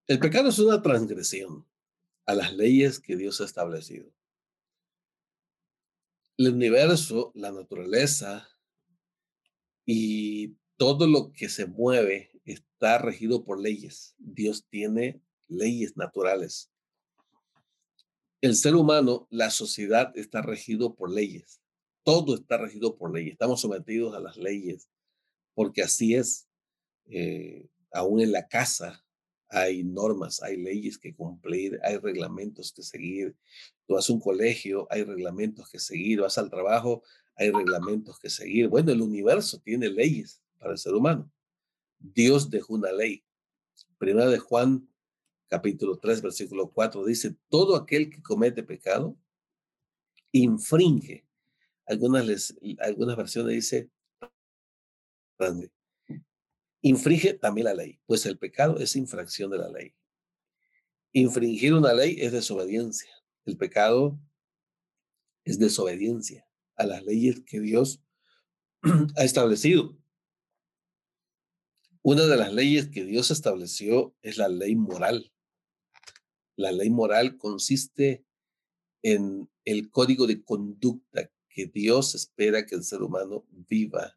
El 0.08 0.20
pecado 0.20 0.50
es 0.50 0.60
una 0.60 0.82
transgresión 0.82 1.68
a 2.26 2.34
las 2.34 2.54
leyes 2.54 3.00
que 3.00 3.16
Dios 3.16 3.42
ha 3.42 3.46
establecido 3.46 4.12
el 6.38 6.54
universo, 6.54 7.32
la 7.34 7.52
naturaleza 7.52 8.48
y 9.86 10.56
todo 10.78 11.08
lo 11.08 11.32
que 11.32 11.50
se 11.50 11.66
mueve 11.66 12.32
está 12.46 13.00
regido 13.00 13.44
por 13.44 13.60
leyes. 13.60 14.16
Dios 14.20 14.68
tiene 14.70 15.20
leyes 15.48 15.98
naturales. 15.98 16.72
El 18.40 18.56
ser 18.56 18.76
humano, 18.76 19.28
la 19.32 19.50
sociedad 19.50 20.16
está 20.16 20.44
regido 20.44 20.96
por 20.96 21.12
leyes. 21.12 21.60
Todo 22.08 22.36
está 22.36 22.56
regido 22.56 22.96
por 22.96 23.14
leyes. 23.14 23.34
Estamos 23.34 23.60
sometidos 23.60 24.16
a 24.16 24.22
las 24.22 24.38
leyes 24.38 24.88
porque 25.54 25.82
así 25.82 26.16
es. 26.16 26.48
Eh, 27.08 27.68
aún 27.92 28.22
en 28.22 28.32
la 28.32 28.48
casa 28.48 29.06
hay 29.50 29.84
normas, 29.84 30.42
hay 30.42 30.56
leyes 30.56 30.98
que 30.98 31.14
cumplir, 31.14 31.78
hay 31.84 31.98
reglamentos 31.98 32.72
que 32.72 32.82
seguir. 32.82 33.36
Tú 33.86 33.96
vas 33.96 34.10
a 34.10 34.14
un 34.14 34.22
colegio, 34.22 34.88
hay 34.90 35.04
reglamentos 35.04 35.70
que 35.70 35.80
seguir, 35.80 36.22
vas 36.22 36.38
al 36.38 36.50
trabajo, 36.50 37.04
hay 37.36 37.52
reglamentos 37.52 38.18
que 38.20 38.30
seguir. 38.30 38.70
Bueno, 38.70 38.94
el 38.94 39.02
universo 39.02 39.60
tiene 39.60 39.90
leyes 39.90 40.42
para 40.60 40.72
el 40.72 40.78
ser 40.78 40.94
humano. 40.94 41.30
Dios 42.00 42.50
dejó 42.50 42.76
una 42.76 42.94
ley. 42.94 43.26
Primera 43.98 44.30
de 44.30 44.40
Juan, 44.40 44.88
capítulo 45.50 45.98
3, 45.98 46.22
versículo 46.22 46.72
4, 46.72 47.04
dice, 47.04 47.36
todo 47.50 47.76
aquel 47.76 48.10
que 48.10 48.24
comete 48.24 48.64
pecado, 48.64 49.18
infringe. 50.32 51.27
Algunas, 51.88 52.54
algunas 52.80 53.16
versiones 53.16 53.54
dice, 53.54 53.90
infringe 56.82 57.34
también 57.34 57.66
la 57.66 57.74
ley, 57.74 58.00
pues 58.06 58.26
el 58.26 58.38
pecado 58.38 58.78
es 58.78 58.96
infracción 58.98 59.52
de 59.52 59.58
la 59.58 59.70
ley. 59.70 59.96
Infringir 61.14 61.74
una 61.74 61.94
ley 61.94 62.18
es 62.20 62.34
desobediencia. 62.34 63.10
El 63.46 63.58
pecado 63.58 64.20
es 65.46 65.58
desobediencia 65.60 66.46
a 66.76 66.86
las 66.86 67.04
leyes 67.06 67.42
que 67.46 67.62
Dios 67.62 68.04
ha 69.16 69.24
establecido. 69.24 69.98
Una 72.02 72.26
de 72.26 72.36
las 72.36 72.54
leyes 72.54 72.90
que 72.90 73.06
Dios 73.06 73.32
estableció 73.32 74.14
es 74.22 74.38
la 74.38 74.50
ley 74.50 74.76
moral. 74.76 75.32
La 76.58 76.74
ley 76.74 76.90
moral 76.90 77.38
consiste 77.38 78.26
en 79.04 79.50
el 79.64 79.90
código 79.90 80.28
de 80.28 80.44
conducta 80.44 81.32
que 81.58 81.66
Dios 81.66 82.14
espera 82.14 82.68
que 82.68 82.76
el 82.76 82.84
ser 82.84 83.02
humano 83.02 83.46
viva 83.50 84.16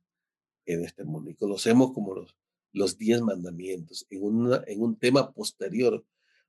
en 0.67 0.85
este 0.85 1.05
mundo. 1.05 1.31
Y 1.31 1.35
conocemos 1.35 1.93
como 1.93 2.15
los 2.15 2.37
los 2.73 2.99
diez 2.99 3.21
mandamientos. 3.21 4.07
En, 4.11 4.23
una, 4.23 4.63
en 4.67 4.83
un 4.83 4.97
tema 4.97 5.33
posterior 5.33 6.05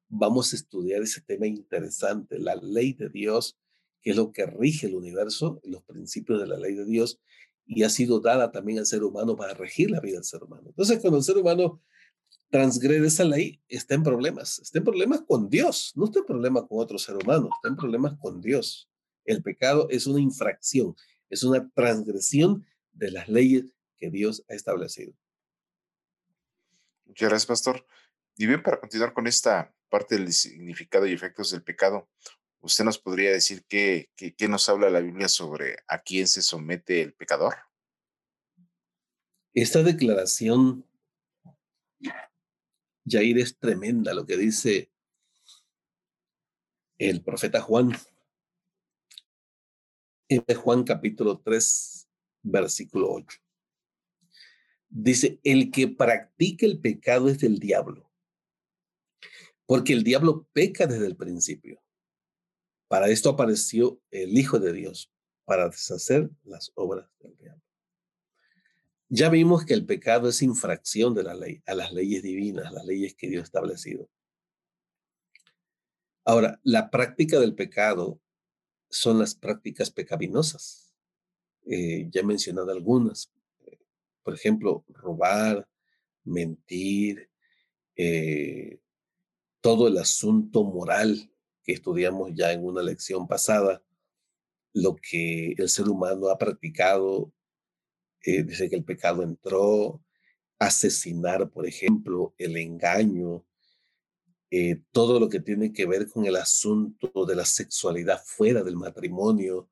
vamos 0.09 0.53
a 0.53 0.55
estudiar 0.55 1.01
ese 1.01 1.21
tema 1.21 1.47
interesante, 1.47 2.37
la 2.37 2.55
ley 2.55 2.93
de 2.93 3.09
Dios, 3.09 3.57
que 4.01 4.11
es 4.11 4.15
lo 4.15 4.31
que 4.31 4.45
rige 4.45 4.87
el 4.87 4.95
universo, 4.95 5.61
los 5.63 5.83
principios 5.83 6.39
de 6.39 6.47
la 6.47 6.57
ley 6.57 6.75
de 6.75 6.85
Dios, 6.85 7.19
y 7.65 7.83
ha 7.83 7.89
sido 7.89 8.19
dada 8.19 8.51
también 8.51 8.79
al 8.79 8.85
ser 8.85 9.03
humano 9.03 9.35
para 9.35 9.53
regir 9.53 9.89
la 9.89 10.01
vida 10.01 10.15
del 10.15 10.25
ser 10.25 10.43
humano. 10.43 10.63
Entonces, 10.67 10.99
cuando 10.99 11.17
el 11.17 11.23
ser 11.23 11.37
humano 11.37 11.81
transgrede 12.49 13.07
esa 13.07 13.23
ley, 13.23 13.61
está 13.69 13.95
en 13.95 14.03
problemas. 14.03 14.59
Está 14.59 14.79
en 14.79 14.83
problemas 14.83 15.21
con 15.21 15.49
Dios, 15.49 15.93
no 15.95 16.05
está 16.05 16.19
en 16.19 16.25
problemas 16.25 16.63
con 16.67 16.79
otro 16.79 16.97
ser 16.97 17.15
humano, 17.15 17.49
está 17.55 17.69
en 17.69 17.77
problemas 17.77 18.17
con 18.19 18.41
Dios. 18.41 18.90
El 19.25 19.43
pecado 19.43 19.87
es 19.89 20.07
una 20.07 20.19
infracción, 20.19 20.95
es 21.29 21.43
una 21.43 21.69
transgresión 21.71 22.65
de 22.91 23.11
las 23.11 23.29
leyes 23.29 23.65
que 23.97 24.09
Dios 24.09 24.43
ha 24.49 24.53
establecido. 24.53 25.13
Muchas 27.05 27.29
gracias, 27.29 27.45
pastor. 27.45 27.85
Y 28.37 28.47
bien, 28.47 28.63
para 28.63 28.79
continuar 28.79 29.13
con 29.13 29.27
esta 29.27 29.73
parte 29.89 30.17
del 30.17 30.31
significado 30.33 31.05
y 31.05 31.13
efectos 31.13 31.51
del 31.51 31.63
pecado, 31.63 32.09
¿usted 32.61 32.85
nos 32.85 32.97
podría 32.97 33.31
decir 33.31 33.63
qué, 33.67 34.09
qué, 34.15 34.47
nos 34.47 34.67
habla 34.69 34.89
la 34.89 35.01
Biblia 35.01 35.27
sobre 35.27 35.77
a 35.87 36.01
quién 36.01 36.27
se 36.27 36.41
somete 36.41 37.01
el 37.01 37.13
pecador? 37.13 37.55
Esta 39.53 39.83
declaración 39.83 40.85
Yair 43.03 43.39
es 43.39 43.57
tremenda 43.57 44.13
lo 44.13 44.25
que 44.25 44.37
dice 44.37 44.91
el 46.97 47.21
profeta 47.21 47.59
Juan. 47.61 47.91
Juan 50.39 50.83
capítulo 50.83 51.39
3, 51.39 52.09
versículo 52.43 53.11
8. 53.11 53.37
Dice, 54.89 55.39
el 55.43 55.71
que 55.71 55.87
practica 55.87 56.65
el 56.65 56.79
pecado 56.79 57.29
es 57.29 57.39
del 57.39 57.59
diablo, 57.59 58.09
porque 59.65 59.93
el 59.93 60.03
diablo 60.03 60.47
peca 60.53 60.87
desde 60.87 61.07
el 61.07 61.15
principio. 61.15 61.81
Para 62.87 63.09
esto 63.09 63.29
apareció 63.29 64.01
el 64.09 64.37
Hijo 64.37 64.59
de 64.59 64.73
Dios, 64.73 65.11
para 65.45 65.69
deshacer 65.69 66.29
las 66.43 66.71
obras 66.75 67.09
del 67.19 67.37
diablo. 67.37 67.63
Ya 69.09 69.29
vimos 69.29 69.65
que 69.65 69.73
el 69.73 69.85
pecado 69.85 70.29
es 70.29 70.41
infracción 70.41 71.13
de 71.13 71.23
la 71.23 71.33
ley, 71.33 71.61
a 71.65 71.75
las 71.75 71.91
leyes 71.91 72.23
divinas, 72.23 72.71
las 72.71 72.85
leyes 72.85 73.15
que 73.15 73.27
Dios 73.27 73.41
ha 73.41 73.45
establecido. 73.45 74.09
Ahora, 76.23 76.59
la 76.63 76.89
práctica 76.89 77.39
del 77.39 77.55
pecado 77.55 78.21
son 78.91 79.19
las 79.19 79.33
prácticas 79.33 79.89
pecaminosas. 79.89 80.93
Eh, 81.65 82.07
ya 82.11 82.21
he 82.21 82.25
mencionado 82.25 82.71
algunas. 82.71 83.31
Por 84.23 84.35
ejemplo, 84.35 84.85
robar, 84.89 85.67
mentir, 86.23 87.29
eh, 87.95 88.79
todo 89.61 89.87
el 89.87 89.97
asunto 89.97 90.63
moral 90.63 91.31
que 91.63 91.73
estudiamos 91.73 92.31
ya 92.33 92.51
en 92.51 92.65
una 92.65 92.81
lección 92.81 93.27
pasada, 93.27 93.83
lo 94.73 94.95
que 94.95 95.53
el 95.57 95.69
ser 95.69 95.89
humano 95.89 96.29
ha 96.29 96.37
practicado 96.37 97.31
eh, 98.23 98.43
desde 98.43 98.69
que 98.69 98.75
el 98.75 98.83
pecado 98.83 99.23
entró, 99.23 100.03
asesinar, 100.59 101.49
por 101.49 101.65
ejemplo, 101.65 102.35
el 102.37 102.57
engaño, 102.57 103.45
eh, 104.53 104.81
todo 104.91 105.17
lo 105.17 105.29
que 105.29 105.39
tiene 105.39 105.71
que 105.71 105.85
ver 105.85 106.09
con 106.09 106.25
el 106.25 106.35
asunto 106.35 107.25
de 107.25 107.35
la 107.35 107.45
sexualidad 107.45 108.21
fuera 108.25 108.61
del 108.63 108.75
matrimonio, 108.75 109.69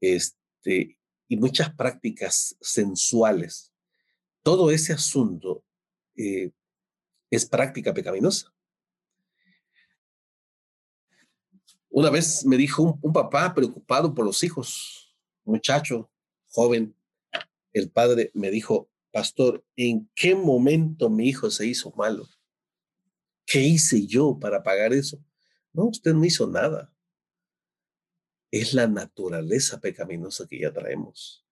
este, 0.00 0.98
y 1.28 1.36
muchas 1.36 1.74
prácticas 1.74 2.56
sensuales. 2.60 3.70
Todo 4.42 4.70
ese 4.70 4.94
asunto 4.94 5.62
eh, 6.16 6.52
es 7.30 7.44
práctica 7.44 7.92
pecaminosa. 7.92 8.50
Una 11.90 12.08
vez 12.08 12.46
me 12.46 12.56
dijo 12.56 12.98
un, 13.02 13.12
papá 13.12 13.52
preocupado 13.54 14.14
por 14.14 14.24
los 14.24 14.42
hijos, 14.42 15.14
muchacho, 15.44 16.10
joven, 16.48 16.94
el 17.74 17.90
padre 17.90 18.30
me 18.32 18.50
dijo, 18.50 18.88
pastor, 19.12 19.62
¿en 19.76 20.08
qué 20.14 20.34
momento 20.34 21.10
mi 21.10 21.28
hijo 21.28 21.50
se 21.50 21.66
hizo 21.66 21.92
malo? 21.96 22.26
¿Qué 23.48 23.62
hice 23.62 24.06
yo 24.06 24.38
para 24.38 24.62
pagar 24.62 24.92
eso? 24.92 25.18
No, 25.72 25.86
usted 25.86 26.12
no 26.12 26.22
hizo 26.22 26.46
nada. 26.46 26.92
Es 28.50 28.74
la 28.74 28.86
naturaleza 28.86 29.80
pecaminosa 29.80 30.46
que 30.46 30.60
ya 30.60 30.70
traemos. 30.70 31.46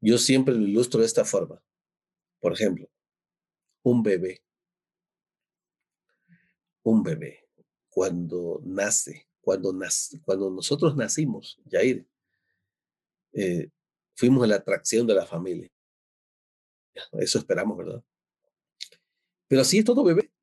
Yo 0.00 0.18
siempre 0.18 0.54
lo 0.54 0.62
ilustro 0.62 1.00
de 1.00 1.06
esta 1.06 1.24
forma. 1.24 1.60
Por 2.38 2.52
ejemplo, 2.52 2.88
un 3.82 4.04
bebé. 4.04 4.40
Un 6.84 7.02
bebé, 7.02 7.48
cuando 7.88 8.60
nace, 8.62 9.26
cuando, 9.40 9.72
nace, 9.72 10.20
cuando 10.20 10.50
nosotros 10.50 10.94
nacimos, 10.94 11.58
Jair, 11.68 12.06
eh, 13.32 13.68
fuimos 14.14 14.46
la 14.46 14.56
atracción 14.56 15.06
de 15.06 15.14
la 15.14 15.26
familia. 15.26 15.68
Eso 17.14 17.38
esperamos, 17.38 17.78
¿verdad? 17.78 18.04
Pero 19.48 19.62
así 19.62 19.78
es 19.78 19.84
todo 19.84 20.04
bebé. 20.04 20.33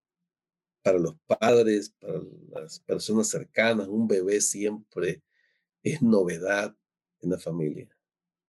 Para 0.81 0.97
los 0.97 1.15
padres, 1.27 1.91
para 1.99 2.19
las 2.53 2.79
personas 2.79 3.27
cercanas, 3.27 3.87
un 3.87 4.07
bebé 4.07 4.41
siempre 4.41 5.23
es 5.83 6.01
novedad 6.01 6.75
en 7.19 7.29
la 7.29 7.37
familia. 7.37 7.89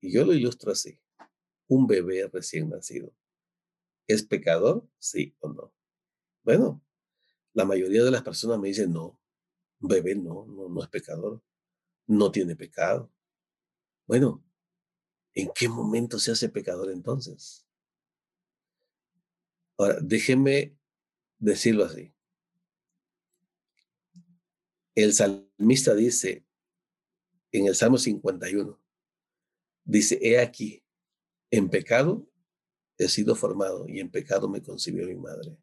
Y 0.01 0.13
yo 0.13 0.25
lo 0.25 0.33
ilustro 0.33 0.73
así. 0.73 0.99
Un 1.69 1.87
bebé 1.87 2.27
recién 2.33 2.71
nacido. 2.71 3.13
¿Es 4.07 4.23
pecador? 4.23 4.89
Sí 4.99 5.37
o 5.41 5.49
no. 5.49 5.75
Bueno, 6.43 6.83
la 7.53 7.65
mayoría 7.65 8.03
de 8.03 8.11
las 8.11 8.23
personas 8.23 8.59
me 8.59 8.69
dicen 8.69 8.93
no. 8.93 9.21
Un 9.81 9.89
bebé 9.89 10.15
no, 10.15 10.47
no, 10.47 10.69
no 10.69 10.83
es 10.83 10.89
pecador. 10.89 11.43
No 12.07 12.31
tiene 12.33 12.57
pecado. 12.57 13.13
Bueno, 14.07 14.43
¿En 15.35 15.51
qué 15.55 15.69
momento 15.69 16.19
se 16.19 16.33
hace 16.33 16.49
pecador 16.49 16.91
entonces? 16.91 17.67
Ahora, 19.79 19.99
déjeme 20.03 20.77
decirlo 21.39 21.85
así. 21.85 22.15
El 24.95 25.15
salmista 25.15 25.95
dice 25.95 26.45
en 27.53 27.67
el 27.67 27.75
Salmo 27.75 27.99
51, 27.99 28.81
dice, 29.85 30.19
he 30.23 30.39
aquí, 30.39 30.83
en 31.51 31.69
pecado 31.69 32.27
he 32.99 33.09
sido 33.09 33.35
formado 33.35 33.87
y 33.89 34.01
en 34.01 34.11
pecado 34.11 34.49
me 34.49 34.63
concibió 34.63 35.07
mi 35.07 35.15
madre. 35.15 35.57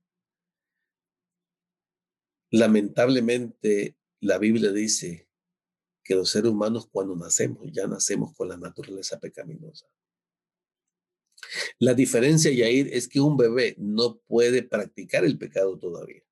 Lamentablemente, 2.52 3.96
la 4.20 4.38
Biblia 4.38 4.72
dice 4.72 5.30
que 6.04 6.16
los 6.16 6.32
seres 6.32 6.52
humanos 6.52 6.88
cuando 6.92 7.16
nacemos 7.16 7.72
ya 7.72 7.88
nacemos 7.88 8.34
con 8.36 8.50
la 8.50 8.58
naturaleza 8.58 9.20
pecaminosa. 9.20 9.88
La 11.78 11.94
diferencia, 11.94 12.52
Yair, 12.52 12.90
es 12.92 13.08
que 13.08 13.22
un 13.22 13.38
bebé 13.38 13.76
no 13.78 14.20
puede 14.28 14.64
practicar 14.64 15.24
el 15.24 15.38
pecado 15.38 15.78
todavía. 15.78 16.24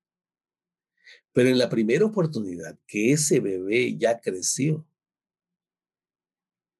Pero 1.38 1.50
en 1.50 1.58
la 1.58 1.68
primera 1.68 2.04
oportunidad 2.04 2.76
que 2.84 3.12
ese 3.12 3.38
bebé 3.38 3.96
ya 3.96 4.18
creció, 4.20 4.84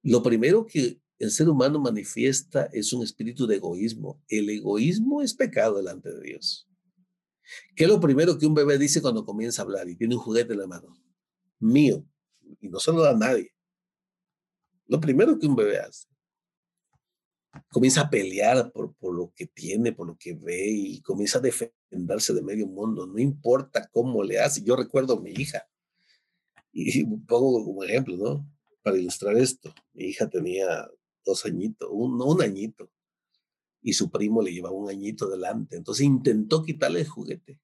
lo 0.03 0.21
primero 0.21 0.65
que 0.65 0.99
el 1.17 1.31
ser 1.31 1.47
humano 1.47 1.79
manifiesta 1.79 2.65
es 2.73 2.91
un 2.91 3.01
espíritu 3.01 3.47
de 3.47 3.55
egoísmo. 3.55 4.21
El 4.27 4.49
egoísmo 4.49 5.21
es 5.21 5.33
pecado 5.33 5.77
delante 5.77 6.11
de 6.11 6.21
Dios. 6.21 6.67
¿Qué 7.73 7.85
es 7.85 7.89
lo 7.89 8.01
primero 8.01 8.37
que 8.37 8.47
un 8.47 8.53
bebé 8.53 8.77
dice 8.77 9.01
cuando 9.01 9.23
comienza 9.23 9.61
a 9.61 9.63
hablar 9.63 9.87
y 9.87 9.95
tiene 9.95 10.15
un 10.15 10.21
juguete 10.21 10.51
en 10.51 10.59
la 10.59 10.67
mano? 10.67 10.93
Mío 11.59 12.05
y 12.59 12.67
no 12.67 12.81
se 12.81 12.91
lo 12.91 13.01
da 13.01 13.11
a 13.11 13.17
nadie. 13.17 13.53
Lo 14.87 14.99
primero 14.99 15.39
que 15.39 15.47
un 15.47 15.55
bebé 15.55 15.79
hace. 15.79 16.05
Comienza 17.69 18.01
a 18.01 18.09
pelear 18.09 18.73
por, 18.73 18.93
por 18.95 19.15
lo 19.15 19.31
que 19.33 19.47
tiene, 19.47 19.93
por 19.93 20.05
lo 20.05 20.17
que 20.17 20.33
ve 20.33 20.69
y 20.69 21.01
comienza 21.01 21.39
a 21.39 21.43
defenderse 21.89 22.33
de 22.33 22.41
medio 22.41 22.67
mundo. 22.67 23.07
No 23.07 23.19
importa 23.19 23.89
cómo 23.91 24.23
le 24.23 24.39
hace. 24.39 24.63
Yo 24.63 24.75
recuerdo 24.75 25.17
a 25.17 25.21
mi 25.21 25.31
hija 25.31 25.67
y 26.71 27.05
pongo 27.05 27.63
como 27.65 27.83
ejemplo, 27.83 28.15
¿no? 28.17 28.47
Para 28.81 28.97
ilustrar 28.97 29.37
esto. 29.37 29.73
Mi 29.93 30.05
hija 30.05 30.29
tenía 30.29 30.87
dos 31.25 31.45
añitos, 31.45 31.89
un, 31.91 32.21
un 32.21 32.41
añito 32.41 32.89
y 33.81 33.93
su 33.93 34.09
primo 34.09 34.41
le 34.41 34.51
llevaba 34.51 34.75
un 34.75 34.89
añito 34.89 35.29
delante. 35.29 35.75
Entonces 35.77 36.05
intentó 36.05 36.63
quitarle 36.63 37.01
el 37.01 37.07
juguete. 37.07 37.59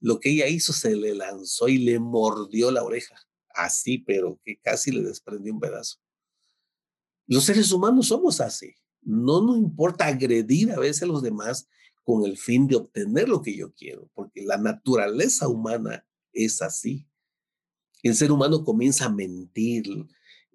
Lo 0.00 0.20
que 0.20 0.30
ella 0.30 0.46
hizo 0.48 0.72
se 0.72 0.94
le 0.94 1.14
lanzó 1.14 1.68
y 1.68 1.78
le 1.78 1.98
mordió 1.98 2.70
la 2.70 2.82
oreja 2.84 3.16
así, 3.54 3.98
pero 3.98 4.38
que 4.44 4.58
casi 4.58 4.92
le 4.92 5.02
desprendió 5.02 5.52
un 5.52 5.60
pedazo. 5.60 5.98
Los 7.26 7.44
seres 7.44 7.72
humanos 7.72 8.08
somos 8.08 8.40
así. 8.40 8.74
No 9.00 9.40
nos 9.40 9.56
importa 9.56 10.06
agredir 10.06 10.72
a 10.72 10.78
veces 10.78 11.02
a 11.02 11.06
los 11.06 11.22
demás 11.22 11.68
con 12.06 12.24
el 12.24 12.38
fin 12.38 12.68
de 12.68 12.76
obtener 12.76 13.28
lo 13.28 13.42
que 13.42 13.56
yo 13.56 13.74
quiero, 13.74 14.08
porque 14.14 14.44
la 14.44 14.56
naturaleza 14.56 15.48
humana 15.48 16.06
es 16.32 16.62
así. 16.62 17.04
El 18.00 18.14
ser 18.14 18.30
humano 18.30 18.62
comienza 18.62 19.06
a 19.06 19.12
mentir. 19.12 19.84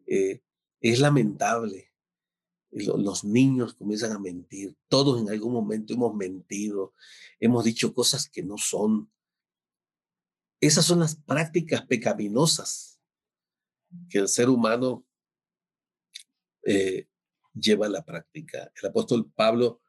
Eh, 0.08 0.42
es 0.80 1.00
lamentable. 1.02 1.92
Los 2.72 3.26
niños 3.26 3.74
comienzan 3.74 4.14
a 4.14 4.20
mentir. 4.20 4.78
Todos 4.88 5.22
en 5.22 5.30
algún 5.30 5.52
momento 5.52 5.94
hemos 5.94 6.16
mentido. 6.16 6.94
Hemos 7.38 7.66
dicho 7.66 7.94
cosas 7.94 8.30
que 8.30 8.44
no 8.44 8.58
son. 8.58 9.12
Esas 10.62 10.86
son 10.86 11.02
las 11.02 11.18
prácticas 11.18 11.86
pecaminosas 11.86 13.02
que 14.10 14.20
el 14.20 14.30
ser 14.30 14.48
humano 14.48 15.06
eh, 16.64 17.10
lleva 17.54 17.88
a 17.88 17.90
la 17.90 18.06
práctica. 18.06 18.72
El 18.82 18.88
apóstol 18.88 19.30
Pablo 19.36 19.81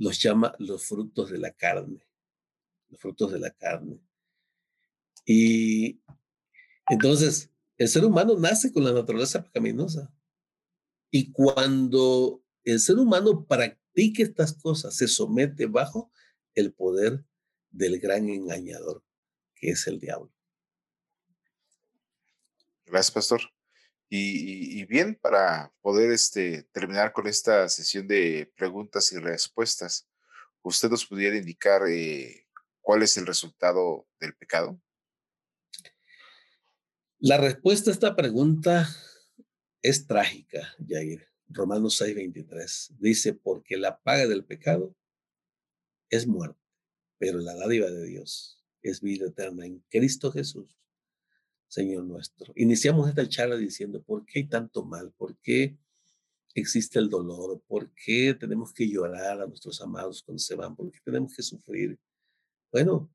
los 0.00 0.18
llama 0.18 0.54
los 0.58 0.86
frutos 0.86 1.30
de 1.30 1.38
la 1.38 1.52
carne, 1.52 2.02
los 2.88 2.98
frutos 2.98 3.32
de 3.32 3.38
la 3.38 3.50
carne. 3.50 4.00
Y 5.26 6.00
entonces, 6.88 7.50
el 7.76 7.86
ser 7.86 8.06
humano 8.06 8.34
nace 8.38 8.72
con 8.72 8.82
la 8.82 8.92
naturaleza 8.92 9.44
pecaminosa. 9.44 10.10
Y 11.10 11.30
cuando 11.32 12.42
el 12.64 12.80
ser 12.80 12.98
humano 12.98 13.44
practica 13.44 14.22
estas 14.22 14.54
cosas, 14.54 14.96
se 14.96 15.06
somete 15.06 15.66
bajo 15.66 16.10
el 16.54 16.72
poder 16.72 17.22
del 17.70 18.00
gran 18.00 18.30
engañador, 18.30 19.04
que 19.54 19.72
es 19.72 19.86
el 19.86 20.00
diablo. 20.00 20.32
Gracias, 22.86 23.10
Pastor. 23.10 23.42
Y, 24.12 24.84
bien, 24.86 25.14
para 25.14 25.72
poder 25.82 26.10
este, 26.10 26.64
terminar 26.72 27.12
con 27.12 27.28
esta 27.28 27.68
sesión 27.68 28.08
de 28.08 28.52
preguntas 28.56 29.12
y 29.12 29.18
respuestas, 29.18 30.08
¿usted 30.62 30.90
nos 30.90 31.06
pudiera 31.06 31.36
indicar 31.36 31.82
eh, 31.88 32.48
cuál 32.80 33.04
es 33.04 33.16
el 33.16 33.26
resultado 33.26 34.08
del 34.18 34.34
pecado? 34.34 34.80
La 37.20 37.36
respuesta 37.36 37.90
a 37.90 37.92
esta 37.92 38.16
pregunta 38.16 38.88
es 39.80 40.06
trágica, 40.08 40.74
Jair. 40.88 41.28
Romanos 41.46 42.00
6:23 42.00 42.96
dice, 42.98 43.34
porque 43.34 43.76
la 43.76 44.00
paga 44.00 44.26
del 44.26 44.44
pecado 44.44 44.96
es 46.08 46.26
muerte, 46.26 46.60
pero 47.18 47.38
la 47.38 47.54
dádiva 47.54 47.90
de 47.90 48.06
Dios 48.06 48.64
es 48.82 49.00
vida 49.00 49.26
eterna 49.26 49.66
en 49.66 49.84
Cristo 49.88 50.32
Jesús, 50.32 50.76
Señor 51.70 52.02
nuestro. 52.04 52.52
Iniciamos 52.56 53.08
esta 53.08 53.28
charla 53.28 53.56
diciendo, 53.56 54.02
¿por 54.02 54.26
qué 54.26 54.40
hay 54.40 54.48
tanto 54.48 54.84
mal? 54.84 55.12
¿Por 55.12 55.36
qué 55.36 55.78
existe 56.52 56.98
el 56.98 57.08
dolor? 57.08 57.62
¿Por 57.68 57.92
qué 57.94 58.34
tenemos 58.34 58.74
que 58.74 58.88
llorar 58.88 59.40
a 59.40 59.46
nuestros 59.46 59.80
amados 59.80 60.24
cuando 60.24 60.40
se 60.40 60.56
van? 60.56 60.74
¿Por 60.74 60.90
qué 60.90 60.98
tenemos 61.04 61.32
que 61.32 61.44
sufrir? 61.44 61.96
Bueno, 62.72 63.08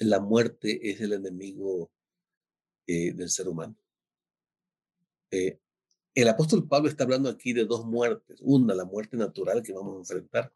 la 0.00 0.20
muerte 0.20 0.90
es 0.90 1.00
el 1.00 1.14
enemigo 1.14 1.90
eh, 2.86 3.14
del 3.14 3.30
ser 3.30 3.48
humano. 3.48 3.74
Eh, 5.30 5.58
el 6.14 6.28
apóstol 6.28 6.68
Pablo 6.68 6.90
está 6.90 7.04
hablando 7.04 7.30
aquí 7.30 7.54
de 7.54 7.64
dos 7.64 7.86
muertes. 7.86 8.38
Una, 8.42 8.74
la 8.74 8.84
muerte 8.84 9.16
natural 9.16 9.62
que 9.62 9.72
vamos 9.72 9.96
a 9.96 10.00
enfrentar 10.00 10.52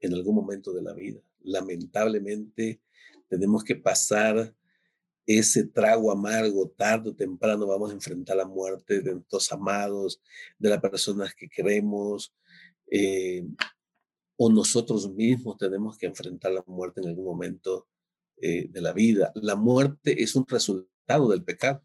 en 0.00 0.12
algún 0.12 0.34
momento 0.34 0.74
de 0.74 0.82
la 0.82 0.92
vida. 0.92 1.22
Lamentablemente, 1.40 2.82
tenemos 3.28 3.64
que 3.64 3.76
pasar 3.76 4.54
ese 5.26 5.64
trago 5.66 6.12
amargo, 6.12 6.68
tarde 6.70 7.10
o 7.10 7.14
temprano 7.14 7.66
vamos 7.66 7.90
a 7.90 7.94
enfrentar 7.94 8.36
la 8.36 8.46
muerte 8.46 9.02
de 9.02 9.12
nuestros 9.12 9.50
amados, 9.52 10.20
de 10.58 10.70
las 10.70 10.80
personas 10.80 11.34
que 11.34 11.48
queremos, 11.48 12.32
eh, 12.90 13.44
o 14.36 14.50
nosotros 14.50 15.12
mismos 15.12 15.56
tenemos 15.56 15.98
que 15.98 16.06
enfrentar 16.06 16.52
la 16.52 16.62
muerte 16.66 17.00
en 17.00 17.08
algún 17.08 17.24
momento 17.24 17.88
eh, 18.36 18.68
de 18.68 18.80
la 18.80 18.92
vida. 18.92 19.32
La 19.34 19.56
muerte 19.56 20.22
es 20.22 20.36
un 20.36 20.46
resultado 20.46 21.28
del 21.28 21.42
pecado. 21.42 21.82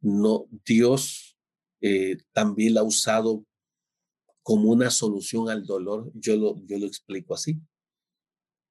No, 0.00 0.46
Dios 0.64 1.36
eh, 1.80 2.18
también 2.32 2.74
la 2.74 2.80
ha 2.80 2.84
usado 2.84 3.44
como 4.42 4.70
una 4.70 4.90
solución 4.90 5.48
al 5.48 5.64
dolor. 5.64 6.10
Yo 6.14 6.36
lo, 6.36 6.64
yo 6.66 6.78
lo 6.78 6.86
explico 6.86 7.34
así. 7.34 7.58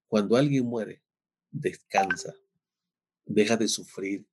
Cuando 0.07 0.35
alguien 0.35 0.65
muere, 0.65 1.01
descansa, 1.49 2.33
deja 3.25 3.57
de 3.57 3.67
sufrir. 3.67 4.25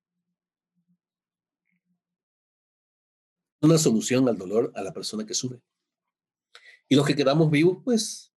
Una 3.61 3.78
solución 3.78 4.28
al 4.28 4.39
dolor 4.39 4.72
a 4.74 4.82
la 4.82 4.93
persona 4.93 5.26
que 5.26 5.34
sufre. 5.34 5.61
Y 6.89 6.95
los 6.95 7.07
que 7.07 7.16
quedamos 7.16 7.51
vivos, 7.51 7.78
pues, 7.84 8.32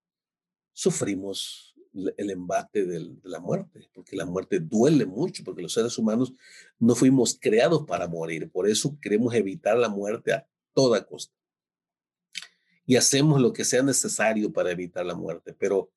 sufrimos 0.73 1.75
el 1.93 2.29
embate 2.29 2.85
de 2.85 3.17
la 3.23 3.39
muerte, 3.39 3.89
porque 3.93 4.15
la 4.15 4.25
muerte 4.25 4.59
duele 4.59 5.05
mucho, 5.05 5.43
porque 5.43 5.61
los 5.61 5.73
seres 5.73 5.97
humanos 5.97 6.33
no 6.79 6.95
fuimos 6.95 7.37
creados 7.39 7.85
para 7.85 8.07
morir. 8.07 8.49
Por 8.49 8.67
eso 8.67 8.97
queremos 9.01 9.33
evitar 9.33 9.77
la 9.77 9.89
muerte 9.89 10.33
a 10.33 10.47
toda 10.73 11.05
costa. 11.05 11.35
Y 12.85 12.95
hacemos 12.95 13.41
lo 13.41 13.53
que 13.53 13.65
sea 13.65 13.83
necesario 13.83 14.51
para 14.51 14.71
evitar 14.71 15.05
la 15.05 15.15
muerte, 15.15 15.53
pero 15.53 15.91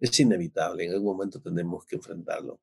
es 0.00 0.18
inevitable, 0.20 0.84
en 0.84 0.92
algún 0.92 1.16
momento 1.16 1.40
tenemos 1.40 1.84
que 1.84 1.96
enfrentarlo. 1.96 2.60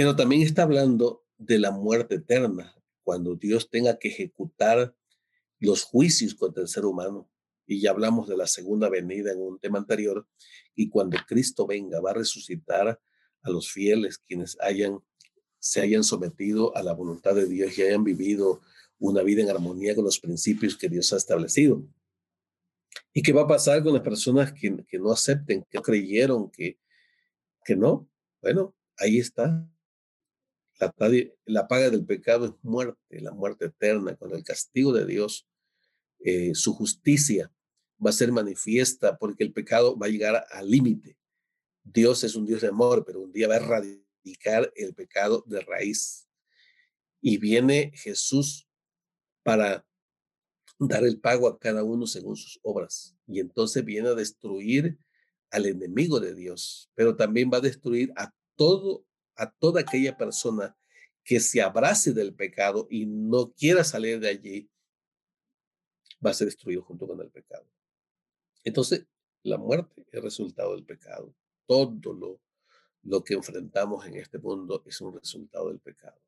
Pero 0.00 0.16
también 0.16 0.40
está 0.40 0.62
hablando 0.62 1.26
de 1.36 1.58
la 1.58 1.72
muerte 1.72 2.14
eterna, 2.14 2.74
cuando 3.02 3.36
Dios 3.36 3.68
tenga 3.68 3.98
que 3.98 4.08
ejecutar 4.08 4.96
los 5.58 5.82
juicios 5.82 6.34
contra 6.34 6.62
el 6.62 6.68
ser 6.68 6.86
humano. 6.86 7.30
Y 7.66 7.82
ya 7.82 7.90
hablamos 7.90 8.26
de 8.26 8.34
la 8.34 8.46
segunda 8.46 8.88
venida 8.88 9.30
en 9.30 9.42
un 9.42 9.58
tema 9.58 9.78
anterior. 9.78 10.26
Y 10.74 10.88
cuando 10.88 11.18
Cristo 11.28 11.66
venga, 11.66 12.00
va 12.00 12.12
a 12.12 12.14
resucitar 12.14 12.98
a 13.42 13.50
los 13.50 13.70
fieles, 13.70 14.16
quienes 14.16 14.56
hayan, 14.62 15.00
se 15.58 15.82
hayan 15.82 16.02
sometido 16.02 16.74
a 16.74 16.82
la 16.82 16.94
voluntad 16.94 17.34
de 17.34 17.44
Dios 17.44 17.76
y 17.76 17.82
hayan 17.82 18.02
vivido 18.02 18.62
una 18.98 19.20
vida 19.22 19.42
en 19.42 19.50
armonía 19.50 19.94
con 19.94 20.06
los 20.06 20.18
principios 20.18 20.78
que 20.78 20.88
Dios 20.88 21.12
ha 21.12 21.18
establecido. 21.18 21.86
¿Y 23.12 23.20
qué 23.20 23.34
va 23.34 23.42
a 23.42 23.48
pasar 23.48 23.82
con 23.82 23.92
las 23.92 24.02
personas 24.02 24.50
que, 24.54 24.82
que 24.88 24.98
no 24.98 25.12
acepten, 25.12 25.66
que 25.70 25.78
creyeron, 25.82 26.50
que, 26.50 26.78
que 27.62 27.76
no? 27.76 28.08
Bueno, 28.40 28.74
ahí 28.96 29.18
está. 29.18 29.70
La, 31.44 31.68
paga 31.68 31.90
del 31.90 32.06
pecado 32.06 32.46
es 32.46 32.52
muerte, 32.62 33.20
la 33.20 33.32
muerte 33.32 33.66
eterna, 33.66 34.16
con 34.16 34.34
el 34.34 34.42
castigo 34.42 34.92
de 34.92 35.04
Dios 35.04 35.46
eh, 36.20 36.54
su 36.54 36.74
justicia 36.74 37.52
va 38.04 38.10
a 38.10 38.14
ser 38.14 38.32
manifiesta 38.32 39.18
porque 39.18 39.44
el 39.44 39.52
pecado 39.52 39.98
va 39.98 40.06
a 40.06 40.10
llegar 40.10 40.46
al 40.50 40.70
límite. 40.70 41.18
Dios 41.82 42.24
es 42.24 42.34
un 42.34 42.46
Dios 42.46 42.62
de 42.62 42.68
amor, 42.68 43.04
pero 43.04 43.20
un 43.20 43.32
día 43.32 43.48
va 43.48 43.54
a 43.54 43.58
erradicar 43.58 44.72
el 44.74 44.94
pecado 44.94 45.44
de 45.46 45.60
raíz. 45.60 46.28
Y 47.20 47.38
viene 47.38 47.92
Jesús 47.94 48.68
para 49.42 49.86
dar 50.78 51.04
el 51.04 51.20
pago 51.20 51.48
a 51.48 51.58
cada 51.58 51.84
uno 51.84 52.06
según 52.06 52.36
sus 52.36 52.58
obras. 52.62 53.16
Y 53.26 53.40
entonces 53.40 53.84
viene 53.84 54.08
a 54.08 54.14
destruir 54.14 54.98
al 55.50 55.66
enemigo 55.66 56.20
de 56.20 56.34
Dios, 56.34 56.90
pero 56.94 57.16
también 57.16 57.50
va 57.52 57.58
a 57.58 57.62
destruir 57.62 58.12
a 58.16 58.32
todo, 58.56 59.04
a 59.40 59.50
toda 59.50 59.80
aquella 59.80 60.16
persona 60.16 60.76
que 61.24 61.40
se 61.40 61.62
abrace 61.62 62.12
del 62.12 62.34
pecado 62.34 62.86
y 62.90 63.06
no 63.06 63.52
quiera 63.52 63.84
salir 63.84 64.20
de 64.20 64.28
allí 64.28 64.70
va 66.24 66.30
a 66.30 66.34
ser 66.34 66.46
destruido 66.46 66.82
junto 66.82 67.06
con 67.06 67.20
el 67.20 67.30
pecado. 67.30 67.66
Entonces, 68.64 69.06
la 69.42 69.56
muerte 69.56 70.04
es 70.12 70.22
resultado 70.22 70.74
del 70.74 70.84
pecado. 70.84 71.34
Todo 71.66 72.12
lo, 72.12 72.40
lo 73.02 73.24
que 73.24 73.34
enfrentamos 73.34 74.06
en 74.06 74.16
este 74.16 74.38
mundo 74.38 74.82
es 74.84 75.00
un 75.00 75.14
resultado 75.14 75.68
del 75.68 75.80
pecado. 75.80 76.20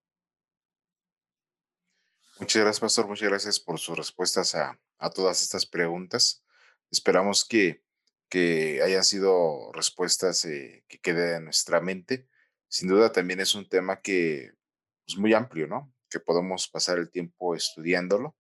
Muchas 2.41 2.63
gracias, 2.63 2.81
Pastor. 2.81 3.07
Muchas 3.07 3.29
gracias 3.29 3.61
por 3.61 3.79
sus 3.79 3.97
respuestas 3.97 4.55
a, 4.55 4.81
a 4.99 5.11
todas 5.11 5.43
estas 5.43 5.67
preguntas. 5.67 6.43
Esperamos 6.91 7.45
que, 7.45 7.85
que 8.31 8.81
hayan 8.83 9.05
sido 9.05 9.71
respuestas 9.73 10.45
eh, 10.47 10.85
que 10.89 10.99
queden 10.99 11.37
en 11.37 11.45
nuestra 11.45 11.81
mente. 11.83 12.29
Sin 12.73 12.89
duda 12.89 13.13
también 13.13 13.39
es 13.39 13.55
un 13.55 13.69
tema 13.69 14.01
que 14.01 14.45
es 14.45 14.55
pues, 15.05 15.19
muy 15.19 15.35
amplio, 15.35 15.67
¿no? 15.67 15.93
Que 16.09 16.19
podemos 16.19 16.69
pasar 16.69 16.99
el 16.99 17.11
tiempo 17.11 17.55
estudiándolo. 17.55 18.35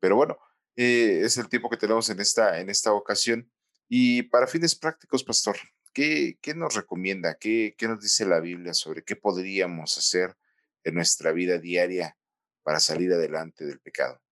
Pero 0.00 0.16
bueno, 0.16 0.38
eh, 0.76 1.20
es 1.22 1.36
el 1.36 1.50
tiempo 1.50 1.68
que 1.68 1.76
tenemos 1.76 2.08
en 2.08 2.18
esta, 2.18 2.58
en 2.58 2.70
esta 2.70 2.94
ocasión. 2.94 3.52
Y 3.86 4.22
para 4.22 4.46
fines 4.46 4.74
prácticos, 4.74 5.22
pastor, 5.22 5.58
¿qué, 5.92 6.38
qué 6.40 6.54
nos 6.54 6.74
recomienda? 6.74 7.36
¿Qué, 7.38 7.74
¿Qué 7.76 7.86
nos 7.86 8.00
dice 8.00 8.24
la 8.24 8.40
Biblia 8.40 8.72
sobre 8.72 9.04
qué 9.04 9.14
podríamos 9.14 9.98
hacer 9.98 10.34
en 10.82 10.94
nuestra 10.94 11.32
vida 11.32 11.58
diaria 11.58 12.16
para 12.62 12.80
salir 12.80 13.12
adelante 13.12 13.66
del 13.66 13.80
pecado? 13.80 14.22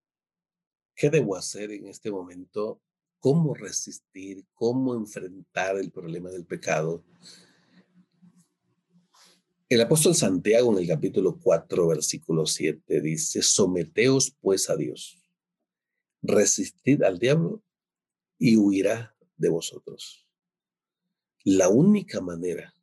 ¿Qué 0.96 1.10
debo 1.10 1.36
hacer 1.36 1.70
en 1.70 1.88
este 1.88 2.10
momento? 2.10 2.80
¿Cómo 3.18 3.52
resistir? 3.52 4.46
¿Cómo 4.54 4.94
enfrentar 4.94 5.76
el 5.76 5.90
problema 5.90 6.30
del 6.30 6.46
pecado? 6.46 7.04
El 9.70 9.80
apóstol 9.80 10.14
Santiago 10.14 10.72
en 10.72 10.82
el 10.82 10.88
capítulo 10.88 11.38
4, 11.40 11.88
versículo 11.88 12.44
7 12.44 13.00
dice, 13.00 13.40
someteos 13.40 14.36
pues 14.40 14.68
a 14.68 14.76
Dios 14.76 15.18
resistid 16.20 17.02
al 17.02 17.18
diablo 17.18 17.62
y 18.38 18.56
huirá 18.56 19.16
de 19.36 19.48
vosotros. 19.48 20.26
La 21.44 21.70
única 21.70 22.20
manera 22.20 22.74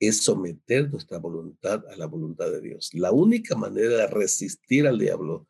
es 0.00 0.22
someter 0.22 0.90
nuestra 0.90 1.18
voluntad 1.18 1.84
a 1.88 1.96
la 1.96 2.06
voluntad 2.06 2.50
de 2.50 2.60
Dios. 2.60 2.92
La 2.94 3.12
única 3.12 3.56
manera 3.56 3.96
de 3.96 4.06
resistir 4.08 4.86
al 4.86 4.98
diablo 4.98 5.48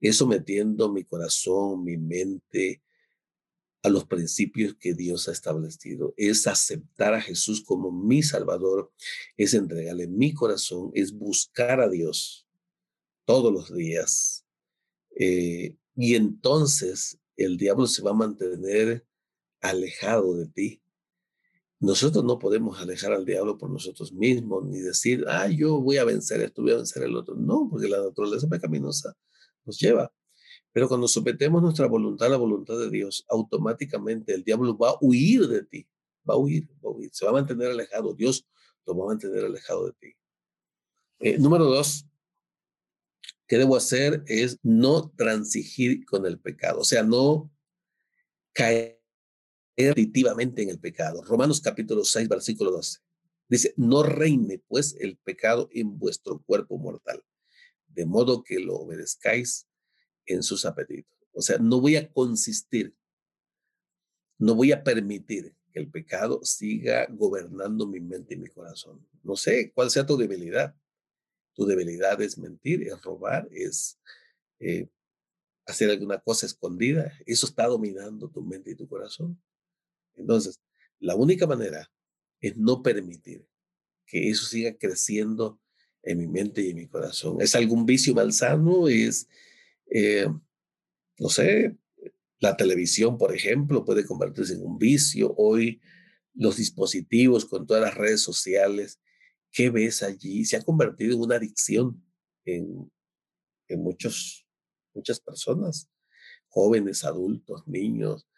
es 0.00 0.16
sometiendo 0.16 0.92
mi 0.92 1.04
corazón, 1.04 1.84
mi 1.84 1.96
mente 1.96 2.82
a 3.86 3.88
los 3.88 4.04
principios 4.04 4.74
que 4.74 4.94
Dios 4.94 5.28
ha 5.28 5.32
establecido. 5.32 6.12
Es 6.16 6.48
aceptar 6.48 7.14
a 7.14 7.20
Jesús 7.20 7.62
como 7.64 7.92
mi 7.92 8.20
Salvador, 8.20 8.92
es 9.36 9.54
entregarle 9.54 10.08
mi 10.08 10.34
corazón, 10.34 10.90
es 10.92 11.12
buscar 11.12 11.80
a 11.80 11.88
Dios 11.88 12.48
todos 13.24 13.52
los 13.52 13.72
días 13.72 14.44
eh, 15.14 15.76
y 15.94 16.16
entonces 16.16 17.20
el 17.36 17.56
diablo 17.56 17.86
se 17.86 18.02
va 18.02 18.10
a 18.10 18.14
mantener 18.14 19.06
alejado 19.60 20.34
de 20.34 20.48
ti. 20.48 20.82
Nosotros 21.78 22.24
no 22.24 22.40
podemos 22.40 22.80
alejar 22.80 23.12
al 23.12 23.24
diablo 23.24 23.56
por 23.56 23.70
nosotros 23.70 24.12
mismos, 24.12 24.64
ni 24.64 24.80
decir, 24.80 25.24
ah, 25.28 25.46
yo 25.48 25.80
voy 25.80 25.98
a 25.98 26.04
vencer 26.04 26.40
esto, 26.40 26.62
voy 26.62 26.72
a 26.72 26.78
vencer 26.78 27.04
el 27.04 27.14
otro. 27.14 27.36
No, 27.36 27.68
porque 27.70 27.88
la 27.88 28.02
naturaleza 28.02 28.48
pecaminosa 28.48 29.16
nos 29.64 29.78
lleva. 29.78 30.12
Pero 30.76 30.88
cuando 30.88 31.08
sometemos 31.08 31.62
nuestra 31.62 31.86
voluntad 31.86 32.26
a 32.26 32.32
la 32.32 32.36
voluntad 32.36 32.78
de 32.78 32.90
Dios, 32.90 33.24
automáticamente 33.30 34.34
el 34.34 34.44
diablo 34.44 34.76
va 34.76 34.90
a 34.90 34.98
huir 35.00 35.48
de 35.48 35.64
ti. 35.64 35.88
Va 36.28 36.34
a 36.34 36.36
huir, 36.36 36.68
va 36.84 36.90
a 36.90 36.92
huir. 36.92 37.08
Se 37.14 37.24
va 37.24 37.30
a 37.30 37.32
mantener 37.32 37.70
alejado. 37.70 38.12
Dios 38.12 38.46
lo 38.84 38.94
va 38.94 39.04
a 39.04 39.06
mantener 39.06 39.46
alejado 39.46 39.86
de 39.86 39.92
ti. 39.94 40.12
Eh, 41.20 41.38
número 41.38 41.64
dos, 41.64 42.04
¿Qué 43.46 43.56
debo 43.56 43.74
hacer? 43.74 44.22
Es 44.26 44.58
no 44.62 45.08
transigir 45.16 46.04
con 46.04 46.26
el 46.26 46.38
pecado, 46.38 46.80
o 46.80 46.84
sea, 46.84 47.02
no 47.02 47.50
caer 48.52 49.00
definitivamente 49.78 50.62
en 50.62 50.68
el 50.68 50.78
pecado. 50.78 51.22
Romanos 51.22 51.62
capítulo 51.62 52.04
6, 52.04 52.28
versículo 52.28 52.70
12. 52.72 52.98
Dice, 53.48 53.72
no 53.78 54.02
reine 54.02 54.62
pues 54.68 54.94
el 55.00 55.16
pecado 55.16 55.70
en 55.72 55.98
vuestro 55.98 56.42
cuerpo 56.42 56.76
mortal, 56.76 57.24
de 57.88 58.04
modo 58.04 58.44
que 58.44 58.60
lo 58.60 58.74
obedezcáis 58.74 59.66
en 60.26 60.42
sus 60.42 60.64
apetitos. 60.64 61.12
O 61.32 61.42
sea, 61.42 61.58
no 61.58 61.80
voy 61.80 61.96
a 61.96 62.10
consistir, 62.12 62.94
no 64.38 64.54
voy 64.54 64.72
a 64.72 64.82
permitir 64.82 65.54
que 65.72 65.80
el 65.80 65.90
pecado 65.90 66.40
siga 66.42 67.06
gobernando 67.10 67.86
mi 67.86 68.00
mente 68.00 68.34
y 68.34 68.38
mi 68.38 68.48
corazón. 68.48 69.06
No 69.22 69.36
sé 69.36 69.72
cuál 69.72 69.90
sea 69.90 70.06
tu 70.06 70.16
debilidad. 70.16 70.74
Tu 71.54 71.64
debilidad 71.64 72.20
es 72.20 72.38
mentir, 72.38 72.82
es 72.82 73.00
robar, 73.02 73.48
es 73.50 73.98
eh, 74.58 74.88
hacer 75.66 75.90
alguna 75.90 76.18
cosa 76.18 76.46
escondida. 76.46 77.12
Eso 77.26 77.46
está 77.46 77.66
dominando 77.66 78.28
tu 78.30 78.42
mente 78.42 78.70
y 78.70 78.74
tu 78.74 78.88
corazón. 78.88 79.40
Entonces, 80.14 80.60
la 80.98 81.14
única 81.14 81.46
manera 81.46 81.90
es 82.40 82.56
no 82.56 82.82
permitir 82.82 83.46
que 84.06 84.30
eso 84.30 84.46
siga 84.46 84.76
creciendo 84.76 85.60
en 86.02 86.18
mi 86.18 86.26
mente 86.26 86.62
y 86.62 86.70
en 86.70 86.76
mi 86.76 86.86
corazón. 86.86 87.40
¿Es 87.40 87.54
algún 87.54 87.84
vicio 87.84 88.14
malsano? 88.14 88.88
¿Es, 88.88 89.28
eh, 89.90 90.28
no 91.18 91.28
sé, 91.28 91.76
la 92.38 92.56
televisión, 92.56 93.18
por 93.18 93.34
ejemplo, 93.34 93.84
puede 93.84 94.04
convertirse 94.04 94.54
en 94.54 94.62
un 94.62 94.78
vicio? 94.78 95.34
Hoy 95.36 95.80
los 96.34 96.56
dispositivos 96.56 97.46
con 97.46 97.66
todas 97.66 97.82
las 97.82 97.94
redes 97.94 98.22
sociales, 98.22 99.00
¿qué 99.50 99.70
ves 99.70 100.02
allí? 100.02 100.44
Se 100.44 100.56
ha 100.56 100.62
convertido 100.62 101.14
en 101.14 101.20
una 101.20 101.36
adicción 101.36 102.04
en, 102.44 102.90
en 103.68 103.82
muchos, 103.82 104.46
muchas 104.94 105.20
personas, 105.20 105.90
jóvenes, 106.48 107.04
adultos, 107.04 107.66
niños, 107.66 108.28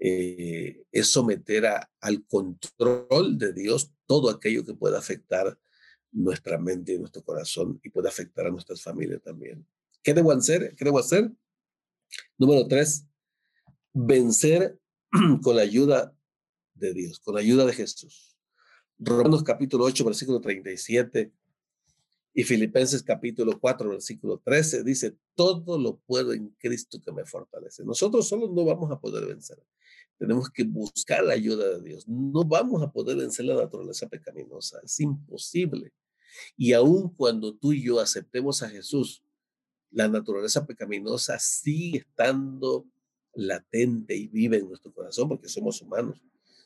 eh, 0.00 0.84
es 0.92 1.08
someter 1.08 1.66
al 2.00 2.24
control 2.26 3.36
de 3.36 3.52
Dios 3.52 3.92
todo 4.06 4.30
aquello 4.30 4.64
que 4.64 4.74
pueda 4.74 4.98
afectar 4.98 5.58
nuestra 6.12 6.58
mente 6.58 6.94
y 6.94 6.98
nuestro 6.98 7.22
corazón 7.22 7.80
y 7.82 7.90
puede 7.90 8.08
afectar 8.08 8.46
a 8.46 8.50
nuestras 8.50 8.82
familias 8.82 9.22
también. 9.22 9.66
¿Qué 10.08 10.14
debo 10.14 10.32
hacer? 10.32 10.74
¿Qué 10.74 10.86
debo 10.86 10.98
hacer? 10.98 11.30
Número 12.38 12.66
tres, 12.66 13.04
vencer 13.92 14.80
con 15.42 15.54
la 15.54 15.60
ayuda 15.60 16.16
de 16.72 16.94
Dios, 16.94 17.20
con 17.20 17.34
la 17.34 17.42
ayuda 17.42 17.66
de 17.66 17.74
Jesús. 17.74 18.34
Romanos 18.98 19.42
capítulo 19.42 19.84
8, 19.84 20.06
versículo 20.06 20.40
37 20.40 21.30
y 22.32 22.42
Filipenses 22.42 23.02
capítulo 23.02 23.60
4, 23.60 23.90
versículo 23.90 24.40
13 24.42 24.82
dice, 24.82 25.14
todo 25.34 25.78
lo 25.78 25.98
puedo 25.98 26.32
en 26.32 26.56
Cristo 26.58 26.98
que 27.04 27.12
me 27.12 27.26
fortalece. 27.26 27.84
Nosotros 27.84 28.26
solo 28.26 28.48
no 28.48 28.64
vamos 28.64 28.90
a 28.90 28.98
poder 28.98 29.26
vencer. 29.26 29.62
Tenemos 30.16 30.48
que 30.48 30.64
buscar 30.64 31.22
la 31.22 31.34
ayuda 31.34 31.68
de 31.68 31.82
Dios. 31.82 32.08
No 32.08 32.46
vamos 32.46 32.82
a 32.82 32.90
poder 32.90 33.18
vencer 33.18 33.44
la 33.44 33.56
naturaleza 33.56 34.08
pecaminosa. 34.08 34.80
Es 34.82 35.00
imposible. 35.00 35.92
Y 36.56 36.72
aun 36.72 37.14
cuando 37.14 37.54
tú 37.54 37.74
y 37.74 37.82
yo 37.82 38.00
aceptemos 38.00 38.62
a 38.62 38.70
Jesús, 38.70 39.22
la 39.90 40.08
naturaleza 40.08 40.66
pecaminosa 40.66 41.38
sigue 41.38 41.98
estando 41.98 42.86
latente 43.34 44.16
y 44.16 44.28
vive 44.28 44.58
en 44.58 44.68
nuestro 44.68 44.92
corazón 44.92 45.28
porque 45.28 45.48
somos 45.48 45.80
humanos. 45.82 46.20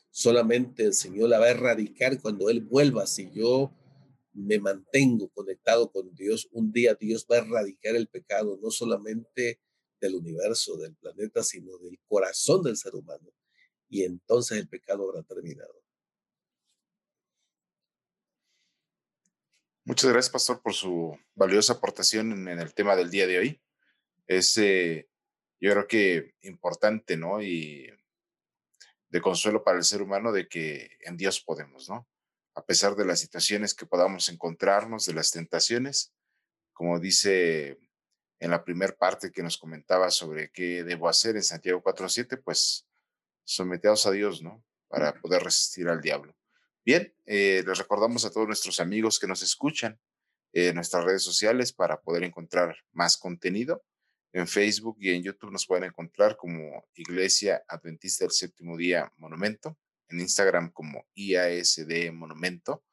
Solamente 0.09 0.83
el 0.83 0.93
Señor 0.93 1.29
la 1.29 1.39
va 1.39 1.45
a 1.45 1.51
erradicar 1.51 2.21
cuando 2.21 2.49
Él 2.49 2.61
vuelva. 2.61 3.07
Si 3.07 3.31
yo 3.31 3.73
me 4.33 4.59
mantengo 4.59 5.29
conectado 5.29 5.91
con 5.91 6.13
Dios, 6.13 6.47
un 6.51 6.71
día 6.71 6.95
Dios 6.95 7.25
va 7.31 7.37
a 7.37 7.39
erradicar 7.39 7.95
el 7.95 8.07
pecado, 8.07 8.59
no 8.61 8.71
solamente 8.71 9.59
del 9.99 10.15
universo, 10.15 10.77
del 10.77 10.95
planeta, 10.95 11.43
sino 11.43 11.77
del 11.77 11.99
corazón 12.07 12.63
del 12.63 12.77
ser 12.77 12.95
humano 12.95 13.33
y 13.93 14.03
entonces 14.05 14.57
el 14.57 14.67
pecado 14.67 15.07
habrá 15.07 15.21
terminado. 15.21 15.82
Muchas 19.85 20.11
gracias, 20.11 20.31
pastor, 20.31 20.61
por 20.61 20.73
su 20.73 21.19
valiosa 21.35 21.73
aportación 21.73 22.31
en, 22.31 22.59
el 22.59 22.73
tema 22.73 22.95
del 22.95 23.11
día 23.11 23.27
de 23.27 23.37
hoy. 23.37 23.61
Es, 24.27 24.57
eh, 24.57 25.09
yo 25.59 25.71
creo 25.71 25.87
que 25.87 26.35
importante, 26.41 27.17
¿no? 27.17 27.41
Y 27.41 27.91
de 29.09 29.21
consuelo 29.21 29.61
para 29.61 29.77
el 29.77 29.83
ser 29.83 30.01
humano 30.01 30.31
de 30.31 30.47
que 30.47 30.97
en 31.01 31.17
Dios 31.17 31.41
podemos, 31.41 31.89
¿no? 31.89 32.07
A 32.55 32.65
pesar 32.65 32.95
de 32.95 33.03
las 33.03 33.19
situaciones 33.19 33.73
que 33.73 33.85
podamos 33.85 34.29
encontrarnos, 34.29 35.05
de 35.05 35.15
las 35.15 35.31
tentaciones, 35.31 36.13
como 36.71 37.01
dice 37.01 37.77
en 38.39 38.51
la 38.51 38.63
primera 38.63 38.95
parte 38.95 39.33
que 39.33 39.43
nos 39.43 39.57
comentaba 39.57 40.11
sobre 40.11 40.49
qué 40.49 40.85
debo 40.85 41.09
hacer 41.09 41.35
en 41.35 41.43
Santiago 41.43 41.83
4.7, 41.83 42.41
pues 42.41 42.87
someteados 43.43 44.05
a 44.05 44.11
Dios, 44.11 44.41
¿no? 44.41 44.63
Para 44.87 45.13
poder 45.19 45.43
resistir 45.43 45.89
al 45.89 45.99
diablo. 45.99 46.33
Bien, 46.85 47.15
eh, 47.25 47.63
les 47.65 47.77
recordamos 47.77 48.25
a 48.25 48.29
todos 48.29 48.45
nuestros 48.45 48.81
amigos 48.81 49.17
que 49.17 49.27
nos 49.27 49.41
escuchan 49.41 49.97
en 50.51 50.75
nuestras 50.75 51.05
redes 51.05 51.23
sociales 51.23 51.71
para 51.71 52.01
poder 52.01 52.23
encontrar 52.23 52.75
más 52.91 53.15
contenido. 53.15 53.85
En 54.33 54.47
Facebook 54.47 54.97
y 54.99 55.11
en 55.11 55.23
YouTube 55.23 55.51
nos 55.51 55.65
pueden 55.65 55.85
encontrar 55.85 56.35
como 56.35 56.85
Iglesia 56.95 57.63
Adventista 57.69 58.25
del 58.25 58.33
Séptimo 58.33 58.75
Día 58.75 59.13
Monumento, 59.15 59.77
en 60.09 60.19
Instagram 60.19 60.71
como 60.71 61.07
IASD 61.15 62.11
Monumento. 62.11 62.83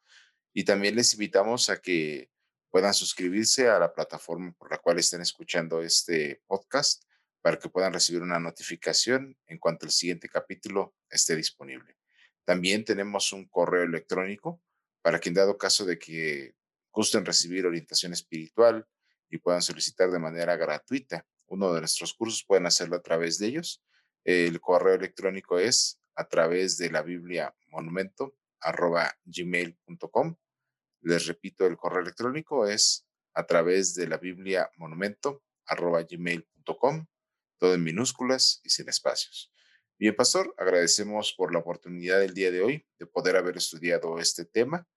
Y 0.52 0.62
también 0.64 0.94
les 0.94 1.12
invitamos 1.14 1.68
a 1.68 1.80
que 1.80 2.30
puedan 2.70 2.94
suscribirse 2.94 3.68
a 3.68 3.80
la 3.80 3.92
plataforma 3.92 4.52
por 4.52 4.70
la 4.70 4.78
cual 4.78 5.00
estén 5.00 5.20
escuchando 5.20 5.82
este 5.82 6.40
podcast 6.46 7.02
para 7.42 7.58
que 7.58 7.68
puedan 7.68 7.92
recibir 7.92 8.22
una 8.22 8.38
notificación 8.38 9.36
en 9.46 9.58
cuanto 9.58 9.86
el 9.86 9.90
siguiente 9.90 10.28
capítulo 10.28 10.94
esté 11.10 11.34
disponible. 11.34 11.99
También 12.50 12.84
tenemos 12.84 13.32
un 13.32 13.46
correo 13.46 13.84
electrónico 13.84 14.60
para 15.02 15.20
quien 15.20 15.36
dado 15.36 15.56
caso 15.56 15.84
de 15.84 16.00
que 16.00 16.56
gusten 16.90 17.24
recibir 17.24 17.64
orientación 17.64 18.12
espiritual 18.12 18.88
y 19.28 19.38
puedan 19.38 19.62
solicitar 19.62 20.10
de 20.10 20.18
manera 20.18 20.56
gratuita 20.56 21.24
uno 21.46 21.72
de 21.72 21.78
nuestros 21.78 22.12
cursos, 22.12 22.44
pueden 22.44 22.66
hacerlo 22.66 22.96
a 22.96 23.02
través 23.02 23.38
de 23.38 23.46
ellos. 23.46 23.84
El 24.24 24.60
correo 24.60 24.94
electrónico 24.94 25.60
es 25.60 26.00
a 26.16 26.26
través 26.26 26.76
de 26.76 26.90
la 26.90 27.02
Biblia 27.02 27.54
monumento 27.68 28.34
arroba 28.58 29.16
gmail.com. 29.26 30.34
Les 31.02 31.28
repito, 31.28 31.68
el 31.68 31.76
correo 31.76 32.02
electrónico 32.02 32.66
es 32.66 33.06
a 33.32 33.46
través 33.46 33.94
de 33.94 34.08
la 34.08 34.16
Biblia 34.16 34.68
monumento 34.76 35.44
arroba 35.66 36.02
gmail.com 36.02 37.06
todo 37.58 37.74
en 37.74 37.84
minúsculas 37.84 38.60
y 38.64 38.70
sin 38.70 38.88
espacios. 38.88 39.52
Bien, 40.00 40.16
pastor, 40.16 40.54
agradecemos 40.56 41.34
por 41.34 41.52
la 41.52 41.58
oportunidad 41.58 42.20
del 42.20 42.32
día 42.32 42.50
de 42.50 42.62
hoy 42.62 42.86
de 42.98 43.04
poder 43.04 43.36
haber 43.36 43.58
estudiado 43.58 44.18
este 44.18 44.46
tema. 44.46 44.88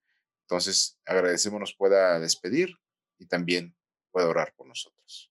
Entonces, 0.44 0.98
agradecemos 1.04 1.60
nos 1.60 1.76
pueda 1.76 2.18
despedir 2.22 2.78
y 3.20 3.26
también 3.26 3.76
pueda 4.12 4.30
orar 4.30 4.54
por 4.56 4.66
nosotros. 4.66 5.30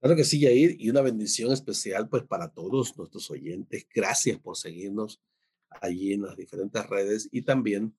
Claro 0.00 0.16
que 0.16 0.24
sí, 0.24 0.40
Yair, 0.40 0.74
y 0.80 0.90
una 0.90 1.00
bendición 1.00 1.52
especial 1.52 2.08
pues 2.08 2.24
para 2.24 2.48
todos 2.48 2.98
nuestros 2.98 3.30
oyentes. 3.30 3.86
Gracias 3.94 4.36
por 4.40 4.56
seguirnos 4.56 5.22
allí 5.80 6.14
en 6.14 6.22
las 6.22 6.36
diferentes 6.36 6.84
redes 6.88 7.28
y 7.30 7.42
también 7.42 7.96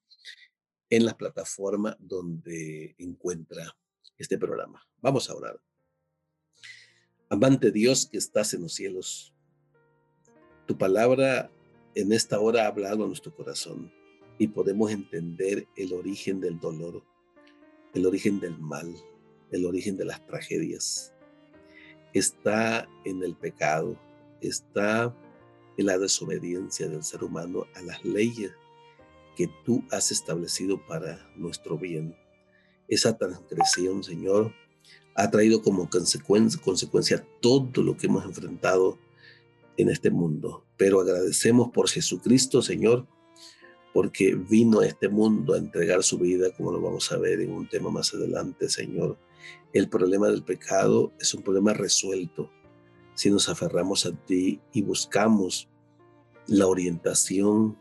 en 0.90 1.06
la 1.06 1.16
plataforma 1.16 1.96
donde 1.98 2.94
encuentra 2.98 3.74
este 4.18 4.38
programa. 4.38 4.86
Vamos 4.98 5.30
a 5.30 5.36
orar. 5.36 5.62
Amante 7.30 7.72
Dios 7.72 8.06
que 8.06 8.18
estás 8.18 8.54
en 8.54 8.64
los 8.64 8.74
cielos, 8.74 9.34
tu 10.68 10.78
palabra 10.78 11.50
en 11.96 12.12
esta 12.12 12.40
hora 12.40 12.66
ha 12.66 12.68
hablado 12.68 13.06
a 13.06 13.08
nuestro 13.08 13.34
corazón 13.34 13.92
y 14.38 14.48
podemos 14.50 14.92
entender 14.92 15.66
el 15.76 15.94
origen 15.94 16.42
del 16.42 16.60
dolor, 16.60 17.04
el 17.94 18.06
origen 18.06 18.40
del 18.40 18.60
mal, 18.60 18.94
el 19.52 19.66
origen 19.66 19.98
de 19.98 20.06
las 20.06 20.24
tragedias. 20.28 21.14
Está 22.14 22.88
en 23.06 23.24
el 23.24 23.36
pecado, 23.36 23.98
está 24.42 25.16
en 25.78 25.86
la 25.86 25.98
desobediencia 25.98 26.88
del 26.88 27.04
ser 27.04 27.24
humano 27.24 27.66
a 27.74 27.82
las 27.82 28.04
leyes 28.04 28.52
que 29.36 29.50
tú 29.66 29.84
has 29.90 30.12
establecido 30.12 30.86
para 30.86 31.32
nuestro 31.36 31.78
bien. 31.78 32.16
Esa 32.88 33.18
transgresión, 33.18 34.04
Señor, 34.04 34.54
ha 35.16 35.32
traído 35.32 35.62
como 35.62 35.90
consecuencia, 35.90 36.62
consecuencia 36.62 37.26
todo 37.42 37.82
lo 37.82 37.96
que 37.96 38.08
hemos 38.08 38.26
enfrentado 38.26 39.00
en 39.78 39.90
este 39.90 40.12
mundo. 40.12 40.66
Pero 40.76 41.00
agradecemos 41.00 41.70
por 41.70 41.90
Jesucristo, 41.90 42.62
Señor, 42.62 43.08
porque 43.94 44.36
vino 44.36 44.82
a 44.82 44.86
este 44.86 45.10
mundo 45.10 45.54
a 45.54 45.58
entregar 45.58 46.04
su 46.04 46.18
vida, 46.18 46.52
como 46.56 46.72
lo 46.72 46.82
vamos 46.82 47.12
a 47.12 47.18
ver 47.18 47.42
en 47.42 47.52
un 47.52 47.68
tema 47.70 47.90
más 47.90 48.14
adelante, 48.14 48.70
Señor. 48.70 49.18
El 49.74 49.90
problema 49.90 50.28
del 50.28 50.44
pecado 50.44 51.14
es 51.20 51.34
un 51.34 51.44
problema 51.44 51.74
resuelto 51.74 52.52
si 53.14 53.32
nos 53.32 53.50
aferramos 53.50 54.06
a 54.06 54.12
ti 54.12 54.62
y 54.74 54.84
buscamos 54.84 55.68
la 56.46 56.68
orientación 56.68 57.78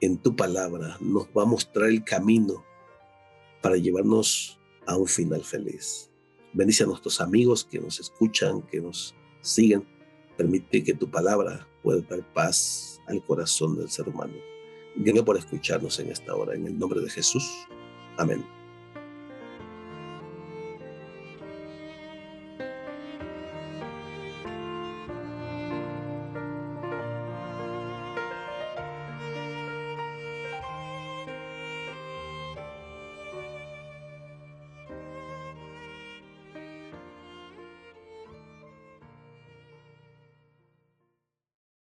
en 0.00 0.16
tu 0.18 0.34
palabra. 0.34 0.96
Nos 1.00 1.26
va 1.26 1.42
a 1.42 1.46
mostrar 1.46 1.88
el 1.90 2.04
camino 2.04 2.64
para 3.60 3.76
llevarnos 3.76 4.58
a 4.86 4.96
un 4.96 5.06
final 5.06 5.44
feliz. 5.44 6.10
Bendice 6.54 6.84
a 6.84 6.86
nuestros 6.86 7.20
amigos 7.20 7.64
que 7.64 7.78
nos 7.78 8.00
escuchan, 8.00 8.62
que 8.62 8.80
nos 8.80 9.14
siguen. 9.42 9.86
Permite 10.36 10.84
que 10.84 10.94
tu 10.94 11.10
palabra 11.10 11.66
puede 11.82 12.02
dar 12.02 12.22
paz 12.32 13.00
al 13.06 13.22
corazón 13.24 13.76
del 13.76 13.88
ser 13.88 14.08
humano. 14.08 14.34
Gracias 14.96 15.24
por 15.24 15.36
escucharnos 15.36 15.98
en 16.00 16.10
esta 16.10 16.34
hora. 16.34 16.54
En 16.54 16.66
el 16.66 16.78
nombre 16.78 17.00
de 17.00 17.10
Jesús. 17.10 17.44
Amén. 18.18 18.44